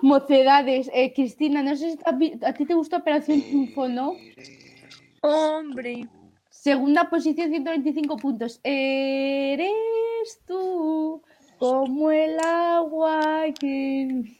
Mocedades. 0.01 0.89
Eh, 0.93 1.13
Cristina, 1.13 1.61
no 1.63 1.75
sé 1.75 1.91
si 1.91 1.99
a 2.45 2.53
ti 2.53 2.65
te 2.65 2.73
gusta 2.73 2.97
Operación 2.97 3.41
Triunfo, 3.41 3.87
¿no? 3.87 4.13
Hombre. 5.21 6.07
Segunda 6.49 7.09
posición, 7.09 7.49
125 7.49 8.17
puntos. 8.17 8.59
Eres 8.63 9.71
tú 10.45 11.21
como 11.57 12.11
el 12.11 12.37
agua 12.39 13.45
que... 13.59 14.37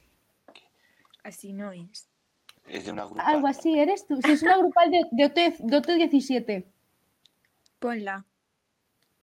Así 1.23 1.53
no 1.53 1.71
es. 1.71 2.09
Es 2.67 2.85
de 2.85 2.91
una 2.91 3.05
grupa. 3.05 3.23
Algo 3.23 3.47
así, 3.47 3.77
eres 3.79 4.05
tú. 4.05 4.21
Si 4.21 4.31
es 4.31 4.43
una 4.43 4.57
grupal 4.57 4.91
de, 4.91 5.05
de, 5.11 5.25
OT, 5.25 5.57
de 5.59 5.77
OT 5.77 5.87
17. 5.87 6.65
Ponla. 7.79 8.25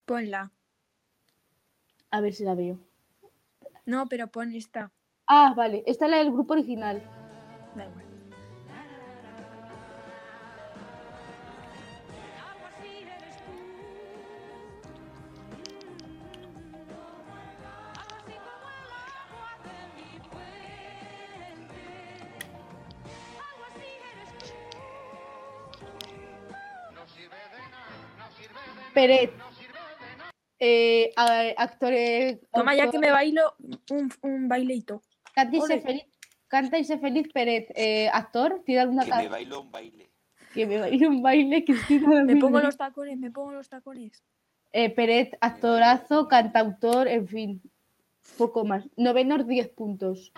Ponla. 0.05 0.51
A 2.11 2.21
ver 2.21 2.33
si 2.33 2.43
la 2.43 2.55
veo. 2.55 2.79
No, 3.85 4.07
pero 4.07 4.27
pon 4.27 4.53
esta. 4.53 4.91
Ah, 5.27 5.53
vale. 5.55 5.83
Esta 5.85 6.05
es 6.05 6.11
la 6.11 6.17
del 6.17 6.31
grupo 6.31 6.53
original. 6.53 7.01
Da 7.75 7.85
igual. 7.85 8.05
Peret. 28.93 29.31
Eh, 30.59 31.11
a- 31.17 31.53
actor. 31.57 31.91
eh, 31.93 32.39
Toma 32.53 32.75
ya 32.75 32.89
que 32.89 32.99
me 32.99 33.11
bailo 33.11 33.55
un, 33.89 34.09
un 34.21 34.47
baileito. 34.47 35.01
Canta 35.35 35.57
y 35.57 35.61
sé 35.61 35.73
Ole. 35.73 35.81
feliz. 35.81 36.05
Canta 36.47 36.79
y 36.79 36.85
sé 36.85 36.97
feliz, 36.97 37.27
Peret. 37.33 37.71
Eh, 37.75 38.09
actor, 38.11 38.61
¿tiene 38.65 38.81
alguna 38.81 39.03
Que 39.03 39.11
me 39.11 39.27
bailo 39.27 39.61
un 39.61 39.71
baile. 39.71 40.09
Que 40.53 40.65
me 40.65 40.79
baile 40.79 41.07
un 41.07 41.21
baile, 41.21 41.65
Cristina. 41.65 42.23
Me 42.23 42.37
pongo 42.37 42.61
2020. 42.61 42.65
los 42.67 42.77
tacones, 42.77 43.17
me 43.19 43.31
pongo 43.31 43.51
los 43.51 43.67
tacones. 43.67 44.23
Eh, 44.71 44.89
Peret, 44.89 45.37
actorazo, 45.41 46.27
cantautor, 46.29 47.09
en 47.09 47.27
fin. 47.27 47.61
Poco 48.37 48.63
más. 48.63 48.87
Novenos 48.95 49.45
10 49.45 49.69
puntos. 49.69 50.31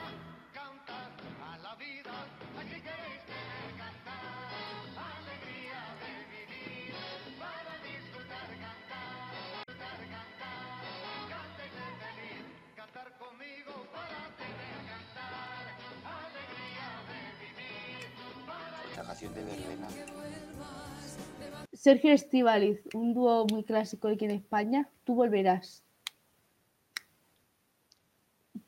Sergio 21.73 22.11
Estivaliz, 22.13 22.81
un 22.93 23.13
dúo 23.13 23.45
muy 23.51 23.63
clásico 23.63 24.07
aquí 24.07 24.25
en 24.25 24.31
España. 24.31 24.89
Tú 25.03 25.15
volverás. 25.15 25.83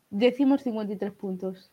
Decimos 0.09 0.61
53 0.63 1.11
puntos. 1.13 1.71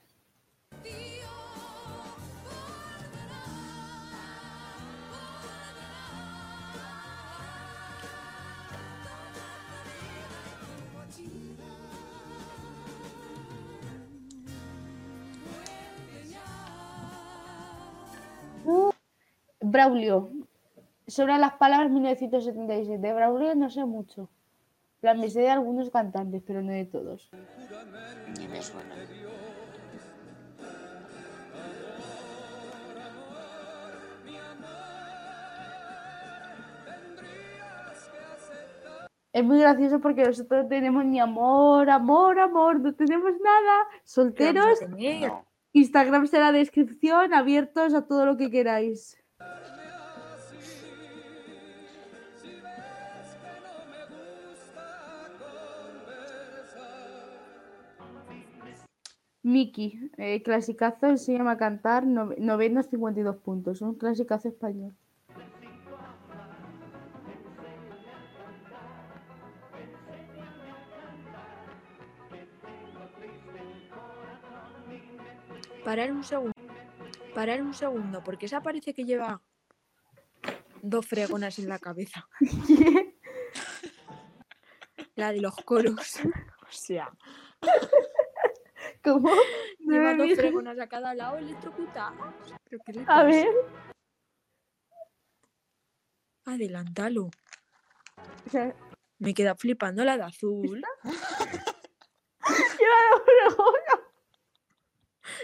Braulio. 19.76 20.30
Sobre 21.06 21.36
las 21.36 21.52
palabras 21.54 21.90
1977. 21.90 22.98
De 22.98 23.12
Braulio 23.12 23.54
no 23.54 23.68
sé 23.68 23.84
mucho. 23.84 24.22
En 24.22 25.00
plan, 25.02 25.20
me 25.20 25.28
sé 25.28 25.40
de 25.40 25.50
algunos 25.50 25.90
cantantes, 25.90 26.42
pero 26.46 26.62
no 26.62 26.72
de 26.72 26.86
todos. 26.86 27.30
Ni 28.38 28.48
me 28.48 28.62
suena. 28.62 28.94
Es 39.30 39.44
muy 39.44 39.60
gracioso 39.60 40.00
porque 40.00 40.24
nosotros 40.24 40.62
no 40.62 40.68
tenemos 40.70 41.04
ni 41.04 41.20
amor, 41.20 41.90
amor, 41.90 42.38
amor, 42.38 42.80
no 42.80 42.94
tenemos 42.94 43.32
nada. 43.32 43.86
¿Qué 43.90 43.92
vamos 43.92 43.98
a 43.98 44.04
Solteros, 44.04 44.78
tener? 44.78 45.28
No. 45.28 45.44
Instagram 45.74 46.26
será 46.26 46.52
descripción, 46.52 47.34
abiertos 47.34 47.92
a 47.92 48.06
todo 48.06 48.24
lo 48.24 48.38
que 48.38 48.50
queráis. 48.50 49.22
Miki, 59.42 60.10
eh, 60.18 60.42
clasicazo, 60.42 61.06
enséñame 61.06 61.50
a 61.52 61.56
cantar, 61.64 62.00
nove- 62.16 62.36
novenos 62.50 62.86
52 62.90 63.36
puntos, 63.46 63.80
un 63.80 63.94
clasicazo 63.94 64.48
español. 64.48 64.92
Parar 75.84 76.10
un 76.10 76.24
segundo. 76.24 76.55
Parar 77.36 77.60
un 77.60 77.74
segundo, 77.74 78.24
porque 78.24 78.46
esa 78.46 78.62
parece 78.62 78.94
que 78.94 79.04
lleva 79.04 79.42
dos 80.80 81.06
fregonas 81.06 81.58
en 81.58 81.68
la 81.68 81.78
cabeza. 81.78 82.26
La 85.16 85.32
de 85.32 85.42
los 85.42 85.54
coros. 85.56 86.14
O 86.66 86.72
sea, 86.72 87.08
¿Cómo? 89.04 89.30
Lleva 89.78 90.14
dos 90.14 90.34
fregonas 90.34 90.80
a 90.80 90.88
cada 90.88 91.14
lado 91.14 91.36
electrocutadas. 91.36 92.34
¿Pero 92.64 92.82
qué 92.84 92.92
le 92.92 93.04
A 93.06 93.22
ver, 93.22 93.46
Adelántalo. 96.44 97.26
o 97.26 98.50
sea, 98.50 98.74
Me 99.18 99.32
queda 99.32 99.54
flipando 99.54 100.04
la 100.04 100.16
de 100.16 100.24
azul. 100.24 100.82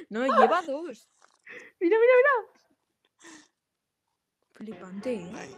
No, 0.08 0.26
lleva 0.26 0.62
dos. 0.62 1.08
Mira, 1.82 1.96
mira, 1.98 2.14
mira. 2.20 2.52
Flipante, 4.54 5.14
¿eh? 5.14 5.32
Ay, 5.34 5.50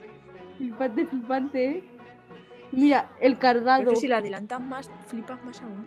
Flipante, 0.56 1.06
flipante, 1.06 1.64
¿eh? 1.66 1.84
Mira, 2.72 3.10
el 3.20 3.38
cargado. 3.38 3.84
Pero 3.84 3.96
si 3.96 4.08
la 4.08 4.18
adelantas 4.18 4.60
más, 4.60 4.90
flipas 5.06 5.42
más 5.44 5.60
aún. 5.62 5.86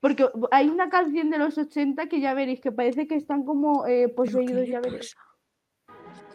Porque 0.00 0.28
hay 0.50 0.68
una 0.68 0.90
canción 0.90 1.30
de 1.30 1.38
los 1.38 1.56
80 1.56 2.08
que 2.08 2.20
ya 2.20 2.34
veréis 2.34 2.60
que 2.60 2.72
parece 2.72 3.06
que 3.06 3.14
están 3.14 3.44
como 3.44 3.86
eh, 3.86 4.08
¿Pero 4.08 4.08
qué 4.08 4.14
poseídos, 4.14 4.68
ya 4.68 4.80
veréis. 4.80 5.16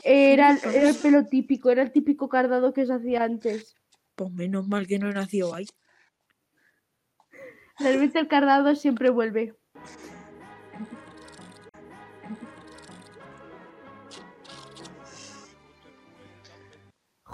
era 0.03 0.53
el 0.53 0.95
pelo 0.95 1.27
típico, 1.27 1.69
era 1.69 1.83
el 1.83 1.91
típico 1.91 2.29
cardado 2.29 2.73
que 2.73 2.87
se 2.87 2.93
hacía 2.93 3.23
antes. 3.23 3.75
Pues 4.15 4.31
menos 4.31 4.67
mal 4.67 4.87
que 4.87 4.97
no 4.97 5.11
nació 5.11 5.53
ahí. 5.53 5.67
Realmente 7.77 8.17
el 8.19 8.27
cardado 8.27 8.73
siempre 8.75 9.11
vuelve. 9.11 9.55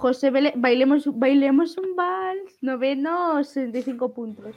José 0.06 0.30
bailemos, 0.30 1.04
bailemos 1.18 1.80
un 1.80 1.96
vals, 1.96 2.62
noveno, 2.62 3.44
65 3.44 4.14
puntos. 4.14 4.56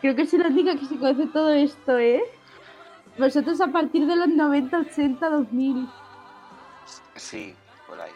Creo 0.00 0.16
que 0.16 0.26
soy 0.26 0.40
la 0.40 0.48
única 0.48 0.76
que 0.76 0.84
se 0.84 0.98
conoce 0.98 1.26
todo 1.28 1.50
esto, 1.50 1.96
¿eh? 1.96 2.24
Vosotros 3.16 3.60
a 3.60 3.68
partir 3.68 4.04
de 4.04 4.16
los 4.16 4.26
90, 4.26 4.80
80, 4.80 5.30
2000. 5.30 5.88
Sí, 7.14 7.54
por 7.86 8.00
ahí. 8.00 8.10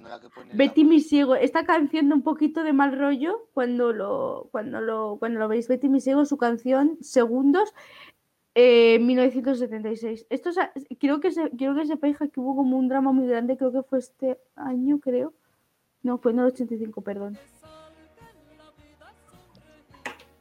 Esta 0.00 0.08
no 0.08 0.14
es 0.14 0.22
la 0.22 0.28
que 0.28 0.34
pone 0.34 0.54
Betty 0.54 0.84
mi 0.84 1.00
ciego, 1.00 1.34
esta 1.34 1.64
canción 1.64 2.08
da 2.08 2.14
un 2.14 2.22
poquito 2.22 2.62
de 2.64 2.72
mal 2.72 2.96
rollo 2.98 3.48
cuando 3.52 3.92
lo, 3.92 4.48
cuando 4.50 4.80
lo, 4.80 5.16
cuando 5.18 5.38
lo 5.40 5.48
veis. 5.48 5.68
Betty 5.68 5.88
mi 5.88 6.00
ciego, 6.00 6.24
su 6.24 6.36
canción 6.38 6.96
Segundos, 7.02 7.74
eh, 8.54 8.98
1976. 9.00 10.26
Esto 10.30 10.52
sa- 10.52 10.72
creo 10.98 11.20
que 11.20 11.30
se, 11.30 11.50
quiero 11.50 11.74
que 11.74 11.86
sepáis 11.86 12.16
que 12.18 12.40
hubo 12.40 12.56
como 12.56 12.78
un 12.78 12.88
drama 12.88 13.12
muy 13.12 13.26
grande, 13.26 13.56
creo 13.56 13.72
que 13.72 13.82
fue 13.82 13.98
este 13.98 14.38
año, 14.56 14.98
creo. 15.00 15.32
No, 16.02 16.18
fue 16.18 16.32
en 16.32 16.38
el 16.40 16.46
85, 16.46 17.02
perdón. 17.02 17.36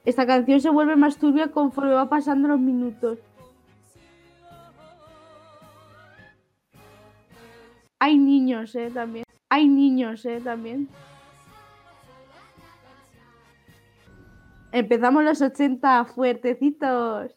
Esta 0.06 0.26
canción 0.26 0.62
se 0.62 0.69
vuelve 0.69 0.95
más 0.95 1.17
turbia 1.17 1.52
conforme 1.52 1.91
va 1.93 2.10
pasando 2.10 2.48
los 2.48 2.60
minutos. 2.60 3.19
Hay 8.00 8.17
niños, 8.17 8.74
eh, 8.76 8.89
también. 8.93 9.26
Hay 9.49 9.67
niños, 9.67 10.25
eh, 10.25 10.41
también. 10.43 10.88
Empezamos 14.71 15.23
los 15.23 15.41
80 15.41 16.05
fuertecitos. 16.05 17.35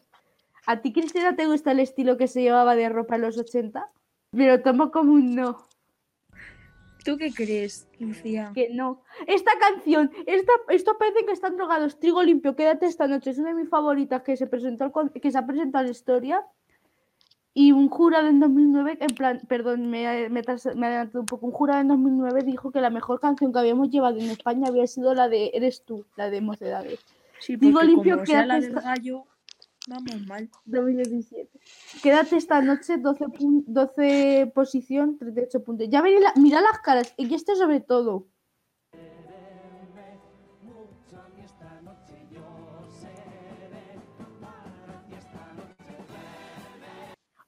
¿A 0.67 0.77
ti, 0.81 0.93
Cristina, 0.93 1.35
te 1.35 1.47
gusta 1.47 1.73
el 1.73 1.81
estilo 1.81 2.17
que 2.17 2.29
se 2.29 2.43
llevaba 2.43 2.77
de 2.77 2.89
ropa 2.89 3.17
en 3.17 3.23
los 3.23 3.39
80? 3.39 3.91
Me 4.33 4.47
lo 4.47 4.63
tomo 4.63 4.91
como 4.91 5.15
un 5.15 5.35
no, 5.35 5.67
¿Tú 7.05 7.17
qué 7.19 7.33
crees, 7.33 7.89
Lucía? 7.99 8.53
que 8.55 8.71
no. 8.71 9.03
Esta 9.27 9.51
canción, 9.59 10.11
esta, 10.27 10.53
esto 10.69 10.97
parece 10.99 11.25
que 11.25 11.33
están 11.33 11.57
drogados. 11.57 11.99
Trigo 11.99 12.23
limpio, 12.23 12.55
quédate 12.55 12.87
esta 12.87 13.07
noche. 13.07 13.31
Es 13.31 13.39
una 13.39 13.49
de 13.49 13.57
mis 13.57 13.69
favoritas 13.69 14.23
que 14.23 14.37
se 14.37 14.47
presentó 14.47 14.93
que 14.93 15.31
se 15.31 15.39
ha 15.39 15.47
presentado 15.47 15.83
en 15.83 15.89
la 15.89 15.93
historia. 15.93 16.47
Y 17.55 17.73
un 17.73 17.89
jurado 17.91 18.29
en 18.29 18.41
2009, 18.41 18.97
en 19.01 19.15
plan, 19.15 19.41
perdón, 19.47 19.91
me, 19.91 20.29
me, 20.31 20.43
me 20.75 20.87
adelanté 20.87 21.19
un 21.19 21.27
poco. 21.27 21.47
Un 21.47 21.53
jurado 21.53 21.81
en 21.83 21.89
2009 21.89 22.43
dijo 22.45 22.71
que 22.71 22.81
la 22.81 22.89
mejor 22.89 23.21
canción 23.21 23.53
que 23.53 23.59
habíamos 23.59 23.91
llevado 23.91 24.19
en 24.19 24.31
España 24.31 24.69
había 24.69 24.87
sido 24.87 25.13
la 25.15 25.29
de 25.29 25.51
Eres 25.53 25.85
tú, 25.85 26.07
la 26.17 26.31
de 26.31 26.41
Mocedades. 26.41 27.01
Sí, 27.41 27.57
Digo 27.57 27.83
limpio, 27.83 28.15
como 28.15 28.27
sea 28.27 28.47
la 28.47 28.59
del 28.61 28.73
gallo, 28.73 29.25
vamos 29.89 30.27
mal. 30.27 30.49
2017. 30.65 31.51
Quédate 32.03 32.37
esta 32.37 32.63
noche, 32.63 32.97
12, 32.97 33.27
pun- 33.27 33.65
12 33.67 34.51
posición, 34.55 35.19
38 35.19 35.63
puntos. 35.63 35.89
Ya 35.91 36.01
veréis, 36.01 36.23
la- 36.23 36.33
mira 36.37 36.61
las 36.63 36.79
caras, 36.79 37.13
y 37.19 37.35
este 37.35 37.55
sobre 37.57 37.81
todo. 37.81 38.29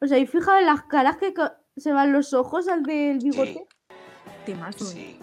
O 0.05 0.07
sea, 0.07 0.19
y 0.19 0.27
fijaos 0.27 0.61
en 0.61 0.67
las 0.67 0.83
caras 0.83 1.17
que 1.17 1.33
se 1.79 1.91
van 1.93 2.13
los 2.13 2.35
ojos 2.35 2.69
al 2.69 2.83
del 2.83 3.19
bigote. 3.21 3.67
Temazo, 4.45 4.85
¿eh? 4.85 4.89
Sí. 4.89 5.19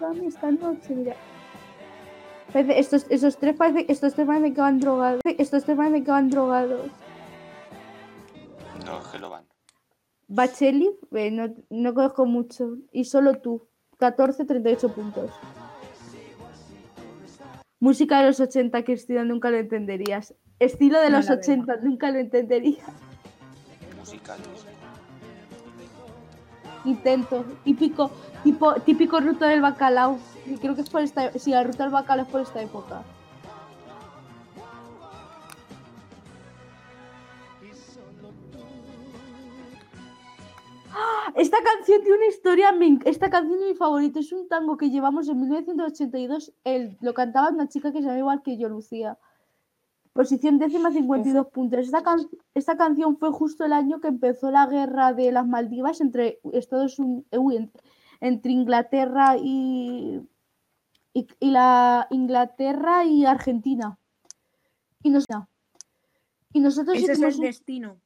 No, 0.00 0.12
esta 0.28 0.50
noche 0.52 0.94
mira. 0.94 1.16
Parece- 2.52 2.78
estos, 2.78 3.06
esos 3.10 3.36
tres 3.38 3.56
parece, 3.56 3.86
estos 3.90 4.14
tres 4.14 4.26
parecen 4.26 4.54
que 4.54 4.60
van 4.60 4.78
drogados. 4.78 5.20
Estos 5.24 5.64
tres 5.64 5.76
parecen 5.76 6.04
que 6.04 6.10
van 6.12 6.30
drogados. 6.30 6.86
No, 8.86 9.00
es 9.00 9.06
que 9.08 9.18
lo 9.18 9.30
van. 9.30 9.44
Bacheli, 10.28 10.96
eh, 11.12 11.30
no, 11.32 11.52
no 11.70 11.92
conozco 11.94 12.24
mucho. 12.24 12.76
Y 12.92 13.04
solo 13.04 13.34
tú. 13.40 13.66
14, 13.98 14.44
38 14.44 14.94
puntos. 14.94 15.30
Música 17.80 18.20
de 18.20 18.26
los 18.26 18.40
80, 18.40 18.82
Cristina, 18.84 19.24
nunca 19.24 19.50
lo 19.50 19.56
entenderías. 19.58 20.34
Estilo 20.58 21.00
de 21.00 21.10
No, 21.10 21.18
los 21.18 21.26
la 21.26 21.36
verdad. 21.36 21.50
80, 21.52 21.76
nunca 21.82 22.10
lo 22.10 22.18
entenderías. 22.18 22.86
Musicales. 23.96 24.46
Intento. 26.84 27.44
Típico, 27.64 28.10
tipo, 28.42 28.74
típico 28.80 29.20
ruta 29.20 29.46
del 29.48 29.60
bacalao. 29.60 30.18
Y 30.46 30.56
creo 30.56 30.74
que 30.74 30.80
es 30.80 30.90
por 30.90 31.02
esta 31.02 31.32
Sí, 31.38 31.50
la 31.50 31.62
ruta 31.62 31.84
del 31.84 31.92
bacalao 31.92 32.24
es 32.26 32.32
por 32.32 32.40
esta 32.40 32.60
época. 32.62 33.02
Esta 41.38 41.56
canción 41.62 42.00
tiene 42.02 42.16
una 42.16 42.26
historia, 42.26 42.74
esta 43.04 43.30
canción 43.30 43.60
es 43.62 43.68
mi 43.68 43.74
favorita, 43.74 44.18
es 44.20 44.32
un 44.32 44.48
tango 44.48 44.76
que 44.76 44.90
llevamos 44.90 45.28
en 45.28 45.40
1982, 45.40 46.52
el, 46.64 46.98
lo 47.00 47.14
cantaba 47.14 47.50
una 47.50 47.68
chica 47.68 47.92
que 47.92 47.98
se 47.98 48.04
llama 48.06 48.18
igual 48.18 48.42
que 48.42 48.56
yo, 48.58 48.68
Lucía. 48.68 49.18
Posición 50.12 50.58
décima, 50.58 50.90
52 50.90 51.46
puntos. 51.48 51.78
Esta, 51.80 52.02
can- 52.02 52.28
esta 52.54 52.76
canción 52.76 53.16
fue 53.18 53.30
justo 53.30 53.64
el 53.64 53.72
año 53.72 54.00
que 54.00 54.08
empezó 54.08 54.50
la 54.50 54.66
guerra 54.66 55.12
de 55.12 55.30
las 55.30 55.46
Maldivas 55.46 56.00
entre 56.00 56.40
Estados 56.52 56.98
Unidos, 56.98 57.70
entre 58.20 58.50
Inglaterra 58.50 59.36
y, 59.36 60.20
y, 61.12 61.26
y 61.38 61.50
la 61.52 62.08
Inglaterra 62.10 63.04
y 63.04 63.26
Argentina. 63.26 63.96
Y, 65.04 65.10
nos- 65.10 65.24
y 66.52 66.58
nosotros 66.60 66.96
Ese 66.96 67.12
es 67.12 67.18
hicimos 67.18 67.34
el 67.34 67.40
un- 67.40 67.46
destino. 67.46 67.96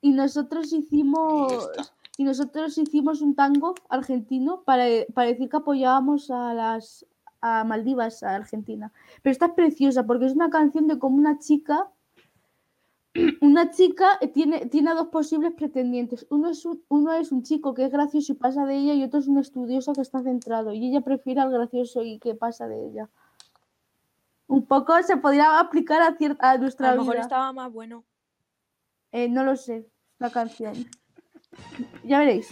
y 0.00 0.10
nosotros 0.12 0.72
hicimos. 0.72 1.70
Y 2.16 2.24
nosotros 2.24 2.78
hicimos 2.78 3.20
un 3.20 3.34
tango 3.34 3.74
argentino 3.88 4.62
para, 4.62 4.84
para 5.12 5.28
decir 5.28 5.48
que 5.48 5.56
apoyábamos 5.56 6.30
a 6.30 6.54
las 6.54 7.06
a 7.42 7.64
Maldivas, 7.64 8.22
a 8.22 8.34
Argentina. 8.34 8.92
Pero 9.22 9.32
esta 9.32 9.46
es 9.46 9.52
preciosa 9.52 10.06
porque 10.06 10.26
es 10.26 10.32
una 10.32 10.50
canción 10.50 10.86
de 10.86 10.98
cómo 10.98 11.16
una 11.16 11.38
chica 11.38 11.90
una 13.40 13.70
chica 13.70 14.18
tiene, 14.34 14.66
tiene 14.66 14.90
a 14.90 14.94
dos 14.94 15.08
posibles 15.08 15.52
pretendientes. 15.54 16.26
Uno 16.30 16.50
es, 16.50 16.64
un, 16.64 16.82
uno 16.88 17.12
es 17.12 17.32
un 17.32 17.42
chico 17.42 17.74
que 17.74 17.84
es 17.84 17.90
gracioso 17.90 18.32
y 18.32 18.36
pasa 18.36 18.66
de 18.66 18.76
ella 18.76 18.94
y 18.94 19.04
otro 19.04 19.20
es 19.20 19.28
un 19.28 19.38
estudioso 19.38 19.92
que 19.92 20.02
está 20.02 20.22
centrado 20.22 20.72
y 20.72 20.88
ella 20.88 21.00
prefiere 21.00 21.40
al 21.40 21.50
gracioso 21.50 22.02
y 22.02 22.18
que 22.18 22.34
pasa 22.34 22.68
de 22.68 22.86
ella. 22.86 23.08
Un 24.48 24.64
poco 24.66 25.00
se 25.02 25.16
podría 25.16 25.58
aplicar 25.58 26.02
a, 26.02 26.16
cierta, 26.16 26.52
a 26.52 26.58
nuestra 26.58 26.90
A 26.90 26.94
lo 26.94 27.02
mejor 27.02 27.14
vida. 27.14 27.22
estaba 27.22 27.52
más 27.52 27.72
bueno. 27.72 28.04
Eh, 29.12 29.28
no 29.28 29.44
lo 29.44 29.56
sé, 29.56 29.88
la 30.18 30.30
canción. 30.30 30.74
Ya 32.04 32.20
veréis. 32.20 32.50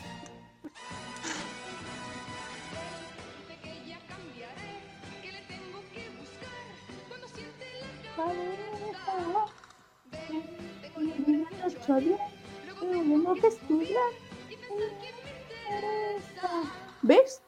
¿Ves? 17.02 17.42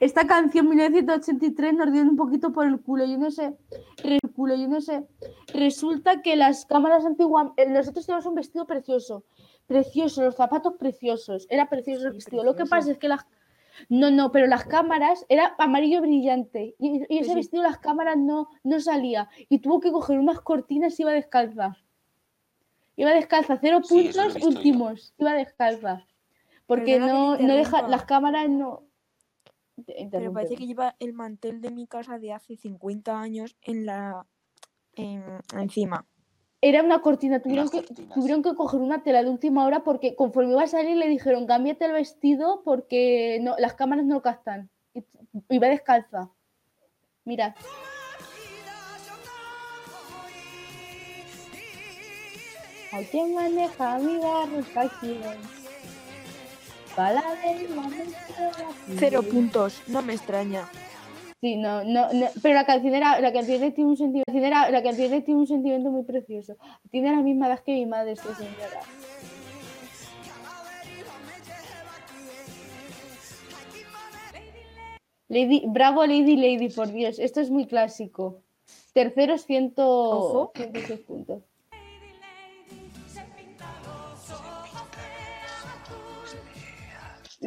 Esta 0.00 0.26
canción 0.26 0.68
1983 0.68 1.74
nos 1.74 1.92
dio 1.92 2.02
un 2.02 2.16
poquito 2.16 2.52
por 2.52 2.66
el 2.66 2.80
culo. 2.80 3.04
Yo 3.04 3.18
no 3.18 3.30
sé. 3.30 3.56
Culo, 4.38 4.54
yo 4.54 4.68
no 4.68 4.80
sé. 4.80 5.04
Resulta 5.52 6.22
que 6.22 6.36
las 6.36 6.64
cámaras 6.64 7.04
antiguas. 7.04 7.48
eh, 7.56 7.66
Nosotros 7.68 8.06
teníamos 8.06 8.26
un 8.26 8.36
vestido 8.36 8.64
precioso. 8.66 9.24
Precioso, 9.66 10.22
los 10.22 10.36
zapatos 10.36 10.74
preciosos. 10.78 11.46
Era 11.50 11.68
precioso 11.68 12.06
el 12.06 12.12
vestido. 12.14 12.44
Lo 12.44 12.54
que 12.54 12.64
pasa 12.66 12.92
es 12.92 12.98
que 12.98 13.08
las. 13.08 13.26
No, 13.88 14.10
no, 14.10 14.30
pero 14.32 14.46
las 14.46 14.64
cámaras 14.64 15.26
era 15.28 15.54
amarillo 15.58 16.00
brillante. 16.00 16.74
Y, 16.78 17.02
y 17.08 17.18
ese 17.18 17.30
sí. 17.30 17.34
vestido, 17.34 17.62
las 17.64 17.78
cámaras 17.78 18.16
no, 18.16 18.48
no 18.62 18.78
salía. 18.80 19.28
Y 19.48 19.58
tuvo 19.58 19.80
que 19.80 19.90
coger 19.92 20.18
unas 20.20 20.40
cortinas 20.40 20.98
y 20.98 21.02
iba 21.02 21.12
descalza. 21.12 21.76
Iba 22.96 23.10
descalza, 23.12 23.58
cero 23.60 23.80
Sí, 23.82 24.04
puntos 24.12 24.34
yo. 24.36 24.48
últimos. 24.48 25.14
Iba 25.18 25.32
descalza. 25.34 26.04
Porque 26.66 26.98
no, 26.98 27.36
no 27.38 27.54
deja, 27.54 27.86
las 27.88 28.04
cámaras 28.04 28.48
no. 28.48 28.82
Pero 30.10 30.32
parece 30.32 30.56
que 30.56 30.66
lleva 30.66 30.96
el 30.98 31.12
mantel 31.12 31.60
de 31.60 31.70
mi 31.70 31.86
casa 31.86 32.18
de 32.18 32.32
hace 32.32 32.56
50 32.56 33.20
años 33.20 33.56
en 33.62 33.86
la 33.86 34.26
en- 34.94 35.40
encima. 35.54 36.06
Era 36.60 36.82
una 36.82 37.00
cortina, 37.00 37.40
tuvieron 37.40 37.68
que, 37.68 37.84
cortinas. 37.84 38.14
tuvieron 38.14 38.42
que 38.42 38.54
coger 38.56 38.80
una 38.80 39.04
tela 39.04 39.22
de 39.22 39.30
última 39.30 39.64
hora 39.64 39.84
porque 39.84 40.16
conforme 40.16 40.50
iba 40.52 40.64
a 40.64 40.66
salir 40.66 40.96
le 40.96 41.08
dijeron 41.08 41.46
cámbiate 41.46 41.84
el 41.84 41.92
vestido 41.92 42.62
porque 42.64 43.38
no, 43.42 43.54
las 43.58 43.74
cámaras 43.74 44.04
no 44.04 44.16
lo 44.16 44.22
captan. 44.22 44.68
Y 44.94 45.04
iba 45.50 45.68
descalza. 45.68 46.30
Mira. 47.24 47.54
Hay 52.90 53.04
que 53.04 53.24
maneja 53.26 53.98
del 53.98 54.18
momento 54.18 54.80
de 55.02 55.18
la 55.20 55.57
Cero 58.98 59.22
puntos, 59.22 59.82
no 59.86 60.02
me 60.02 60.14
extraña. 60.14 60.68
Sí, 61.40 61.56
no, 61.56 61.84
no, 61.84 62.12
no, 62.12 62.26
pero 62.42 62.54
la 62.54 62.66
canción 62.66 62.94
era, 62.94 63.20
la 63.20 63.32
canción 63.32 63.60
tiene 63.72 63.90
un 63.90 63.96
sentimiento, 63.96 64.24
la 64.26 64.32
canción 64.32 64.44
era- 64.44 64.70
la 64.70 64.82
canción 64.82 65.22
tiene 65.22 65.40
un 65.40 65.46
sentimiento 65.46 65.90
muy 65.90 66.02
precioso. 66.02 66.56
Tiene 66.90 67.12
la 67.12 67.22
misma 67.22 67.46
edad 67.46 67.60
que 67.60 67.72
mi 67.74 67.86
madre, 67.86 68.12
esta 68.12 68.34
señora. 68.34 68.80
Lady, 75.28 75.64
bravo 75.66 76.04
Lady 76.06 76.36
Lady, 76.36 76.70
por 76.70 76.90
Dios, 76.90 77.18
esto 77.18 77.40
es 77.40 77.50
muy 77.50 77.66
clásico. 77.66 78.42
Terceros 78.92 79.44
ciento, 79.44 79.86
Ojo. 79.86 80.52
106 80.56 81.00
puntos. 81.00 81.42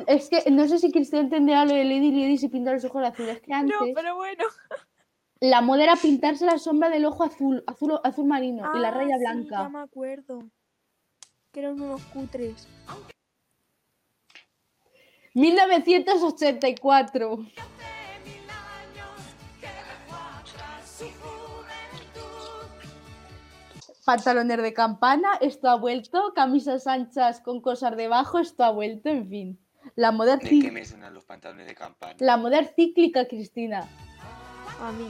Es 0.07 0.29
que 0.29 0.49
no 0.51 0.67
sé 0.67 0.79
si 0.79 0.91
Cristian 0.91 1.25
entenderá 1.25 1.65
lo 1.65 1.73
de 1.73 1.83
Lady 1.83 2.11
Lady 2.11 2.37
si 2.37 2.47
pinta 2.49 2.71
los 2.73 2.83
ojos 2.85 3.03
azules. 3.05 3.41
que 3.41 3.53
antes 3.53 3.75
No, 3.79 3.87
pero 3.93 4.15
bueno. 4.15 4.43
la 5.41 5.61
moda 5.61 5.83
era 5.83 5.95
pintarse 5.97 6.45
la 6.45 6.57
sombra 6.59 6.89
del 6.89 7.05
ojo 7.05 7.23
azul, 7.23 7.63
azul, 7.67 7.99
azul 8.03 8.25
marino 8.25 8.63
y 8.75 8.79
la 8.79 8.87
Ah, 8.89 8.91
raya 8.91 9.15
sí, 9.17 9.19
blanca. 9.19 9.63
ya 9.63 9.69
me 9.69 9.79
acuerdo. 9.81 10.43
Que 11.51 11.59
eran 11.59 11.81
unos 11.81 12.01
cutres. 12.05 12.67
1984. 15.33 17.39
Pantalones 24.05 24.61
de 24.61 24.73
campana, 24.73 25.29
esto 25.41 25.69
ha 25.69 25.75
vuelto. 25.75 26.33
Camisas 26.33 26.87
anchas 26.87 27.39
con 27.41 27.61
cosas 27.61 27.95
debajo, 27.95 28.39
esto 28.39 28.63
ha 28.63 28.71
vuelto, 28.71 29.09
en 29.09 29.27
fin. 29.29 29.59
La 29.95 30.11
moda, 30.11 30.37
¿De 30.37 30.49
ci- 30.49 30.61
qué 30.61 30.71
me 30.71 30.85
suenan 30.85 31.13
los 31.13 31.25
pantalones 31.25 31.67
de 31.67 31.75
campana? 31.75 32.15
la 32.19 32.37
moda 32.37 32.63
cíclica, 32.75 33.27
Cristina. 33.27 33.87
A 34.79 34.91
mí. 34.91 35.09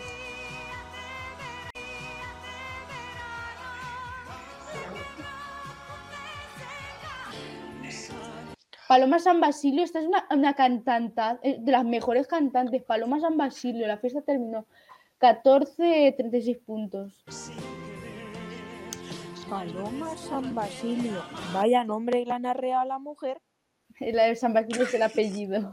Paloma 8.87 9.19
San 9.19 9.39
Basilio, 9.39 9.83
esta 9.83 9.99
es 9.99 10.07
una, 10.07 10.25
una 10.31 10.53
cantante, 10.53 11.21
eh, 11.43 11.57
de 11.59 11.71
las 11.71 11.85
mejores 11.85 12.27
cantantes. 12.27 12.83
Paloma 12.83 13.19
San 13.21 13.37
Basilio, 13.37 13.87
la 13.87 13.97
fiesta 13.97 14.21
terminó 14.21 14.65
14, 15.19 16.13
36 16.17 16.57
puntos. 16.57 17.23
Paloma 19.49 20.15
San 20.17 20.53
Basilio. 20.55 21.21
Vaya 21.53 21.83
nombre 21.85 22.25
le 22.25 22.31
han 22.33 22.45
arreado 22.45 22.81
a 22.81 22.85
la 22.85 22.99
mujer. 22.99 23.41
La 24.01 24.25
de 24.25 24.35
San 24.35 24.53
Basilio 24.53 24.83
es 24.83 24.93
el 24.93 25.03
apellido. 25.03 25.71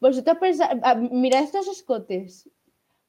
Vosotros 0.00 0.36
pensáis, 0.38 0.80
mirad 1.10 1.42
estos 1.44 1.68
escotes. 1.68 2.48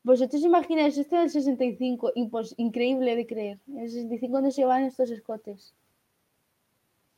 Vosotros 0.03 0.41
imagináis 0.43 0.97
este 0.97 1.15
del 1.17 1.29
65, 1.29 2.13
impos- 2.15 2.53
increíble 2.57 3.15
de 3.15 3.25
creer. 3.25 3.59
En 3.67 3.79
el 3.79 3.89
65 3.89 4.41
no 4.41 4.51
se 4.51 4.61
llevan 4.61 4.83
estos 4.83 5.09
escotes. 5.11 5.73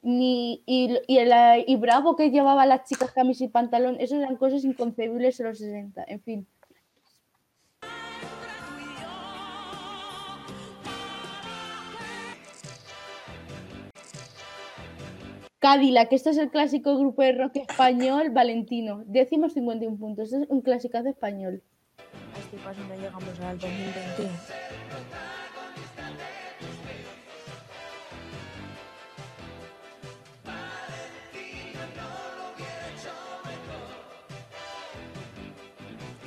Ni 0.01 0.63
y, 0.65 0.97
y, 1.07 1.25
la- 1.25 1.57
y 1.59 1.75
Bravo 1.75 2.15
que 2.15 2.29
llevaba 2.31 2.65
las 2.65 2.87
chicas 2.87 3.11
camisa 3.11 3.43
y 3.43 3.49
pantalón, 3.49 3.97
eso 3.99 4.15
eran 4.15 4.35
cosas 4.37 4.63
inconcebibles 4.63 5.39
en 5.39 5.45
los 5.47 5.57
60, 5.59 6.03
en 6.07 6.21
fin. 6.21 6.47
Cadillac, 15.59 16.11
este 16.13 16.29
es 16.29 16.37
el 16.37 16.49
clásico 16.51 16.97
grupo 16.97 17.23
de 17.23 17.31
rock 17.33 17.57
español, 17.57 18.29
Valentino, 18.29 19.03
décimos 19.07 19.53
51 19.53 19.97
puntos, 19.97 20.31
este 20.31 20.43
es 20.43 20.49
un 20.49 20.61
clasicazo 20.61 21.09
español. 21.09 21.63
A 22.35 22.39
este 22.39 22.57
paso 22.57 22.79
no 22.87 22.95
llegamos 22.95 23.39
al 23.39 23.57
2021. 23.57 24.29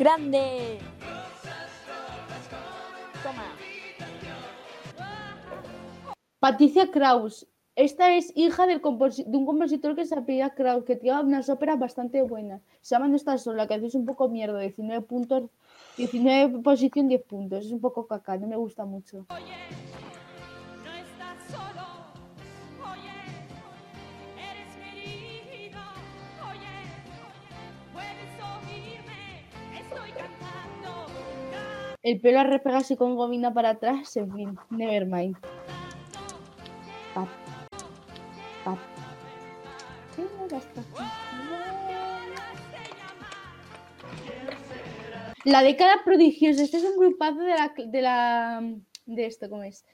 ¡Grande! 0.01 0.79
Toma. 3.23 3.45
Patricia 6.39 6.91
Kraus. 6.91 7.47
Esta 7.77 8.17
es 8.17 8.33
hija 8.35 8.67
del 8.67 8.81
de 8.81 9.37
un 9.37 9.45
compositor 9.45 9.95
que 9.95 10.07
se 10.07 10.15
apellida 10.15 10.55
Kraus, 10.55 10.85
que 10.85 10.97
tiene 10.97 11.21
unas 11.21 11.51
óperas 11.51 11.79
bastante 11.79 12.23
buenas. 12.23 12.63
Se 12.81 12.95
llama 12.95 13.09
No 13.09 13.17
estás 13.17 13.43
sola, 13.43 13.67
que 13.67 13.75
es 13.75 13.95
un 13.95 14.07
poco 14.07 14.31
mierda, 14.31 14.61
19 14.61 15.03
puntos, 15.03 15.51
19 15.99 16.61
posición, 16.61 17.09
10 17.09 17.23
puntos. 17.25 17.67
Es 17.67 17.71
un 17.71 17.81
poco 17.83 18.07
caca, 18.07 18.39
no 18.39 18.47
me 18.47 18.57
gusta 18.57 18.87
mucho. 18.87 19.27
El 32.03 32.19
pelo 32.21 32.41
a 32.41 32.45
repegarse 32.45 32.97
con 32.97 33.15
gomina 33.15 33.53
para 33.53 33.71
atrás, 33.71 34.17
en 34.17 34.33
fin, 34.33 34.59
nevermind. 34.71 35.37
Pat, 37.13 37.29
pat. 38.65 38.79
¿Qué? 40.17 40.25
La 45.45 45.63
década 45.63 46.03
prodigiosa. 46.03 46.63
Este 46.63 46.79
es 46.79 46.85
un 46.85 46.99
grupazo 46.99 47.41
de 47.41 47.55
la 47.55 47.73
de 47.77 48.03
la 48.03 48.63
de 49.05 49.27
esto, 49.27 49.51
¿cómo 49.51 49.63
es? 49.65 49.85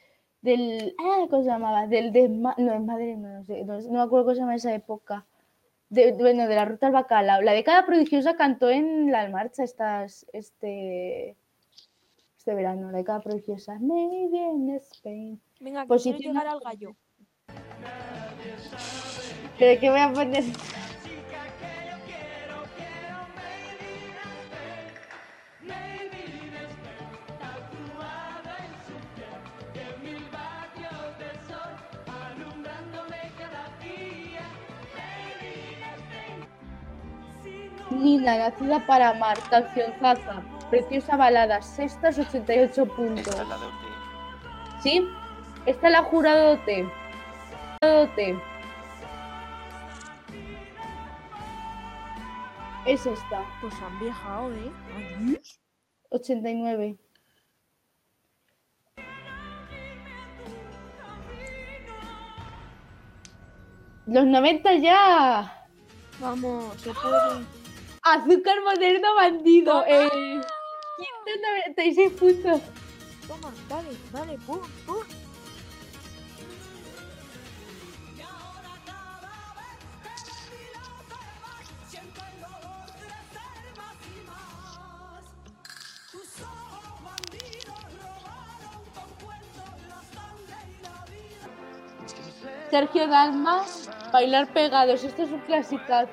Del 0.42 0.94
ah, 1.00 1.26
¿cómo 1.28 1.42
se 1.42 1.48
llamaba? 1.48 1.88
Del 1.88 2.12
de 2.12 2.28
no, 2.28 2.52
es 2.56 2.80
madre, 2.82 3.16
no, 3.16 3.44
sé, 3.44 3.64
no, 3.64 3.80
no 3.80 3.92
me 3.92 4.00
acuerdo 4.00 4.26
cómo 4.26 4.34
se 4.34 4.40
llama 4.40 4.54
esa 4.54 4.72
época. 4.74 5.26
De, 5.88 6.12
bueno, 6.12 6.46
de 6.46 6.54
la 6.54 6.64
ruta 6.66 6.86
al 6.86 6.92
bacalao. 6.92 7.42
La 7.42 7.52
década 7.52 7.84
prodigiosa 7.84 8.36
cantó 8.36 8.70
en 8.70 9.10
la 9.10 9.28
marcha 9.28 9.64
estas 9.64 10.26
este 10.32 11.36
este 12.46 12.54
verano, 12.54 12.92
la 12.92 12.98
década 12.98 13.18
prodigiosa. 13.18 13.76
Maybe 13.80 14.38
in 14.38 14.70
Spain. 14.76 15.40
Venga, 15.58 15.84
que 15.84 15.96
quiero 15.96 16.18
llegar 16.18 16.46
al 16.46 16.60
gallo. 16.60 16.94
Pero 19.58 19.80
que 19.80 19.90
voy 19.90 19.98
a 19.98 20.12
poner. 20.12 20.44
Nina, 37.90 38.38
nacida 38.38 38.86
para 38.86 39.08
amar, 39.08 39.36
canción 39.50 39.92
Zaza, 39.98 40.44
preciosa 40.70 41.16
balada, 41.16 41.62
sextas 41.62 42.18
88 42.18 42.86
puntos. 42.86 43.26
Esta 43.28 43.42
es 43.42 43.48
la 43.48 43.58
de 43.58 43.66
OT. 43.66 44.82
¿Sí? 44.82 45.08
Esta 45.66 45.90
la 45.90 45.98
ha 45.98 46.02
jurado 46.04 46.58
T. 46.58 46.88
Jurado 47.80 48.08
T. 48.14 48.38
Es 52.86 53.04
esta, 53.04 53.44
Pues 53.60 53.74
han 53.82 53.98
viajado, 53.98 54.52
¿eh? 54.52 54.72
Adiós. 54.94 55.60
89. 56.10 56.96
Los 64.06 64.24
90 64.24 64.74
ya. 64.74 65.66
Vamos, 66.20 66.80
se 66.80 66.92
puede. 66.94 67.44
Azúcar 68.02 68.62
moderno 68.62 69.14
bandido. 69.16 69.84
Eh, 69.84 70.40
196 70.96 72.12
puntos. 72.12 72.60
Toma, 73.26 73.52
dale, 73.68 73.90
dale, 74.12 74.38
pum, 74.46 74.60
pum. 74.86 75.04
Sergio 92.70 93.06
Dalma, 93.06 93.64
bailar 94.12 94.48
pegados. 94.52 95.04
Esto 95.04 95.22
es 95.22 95.30
un 95.30 95.40
clasicazo. 95.40 96.10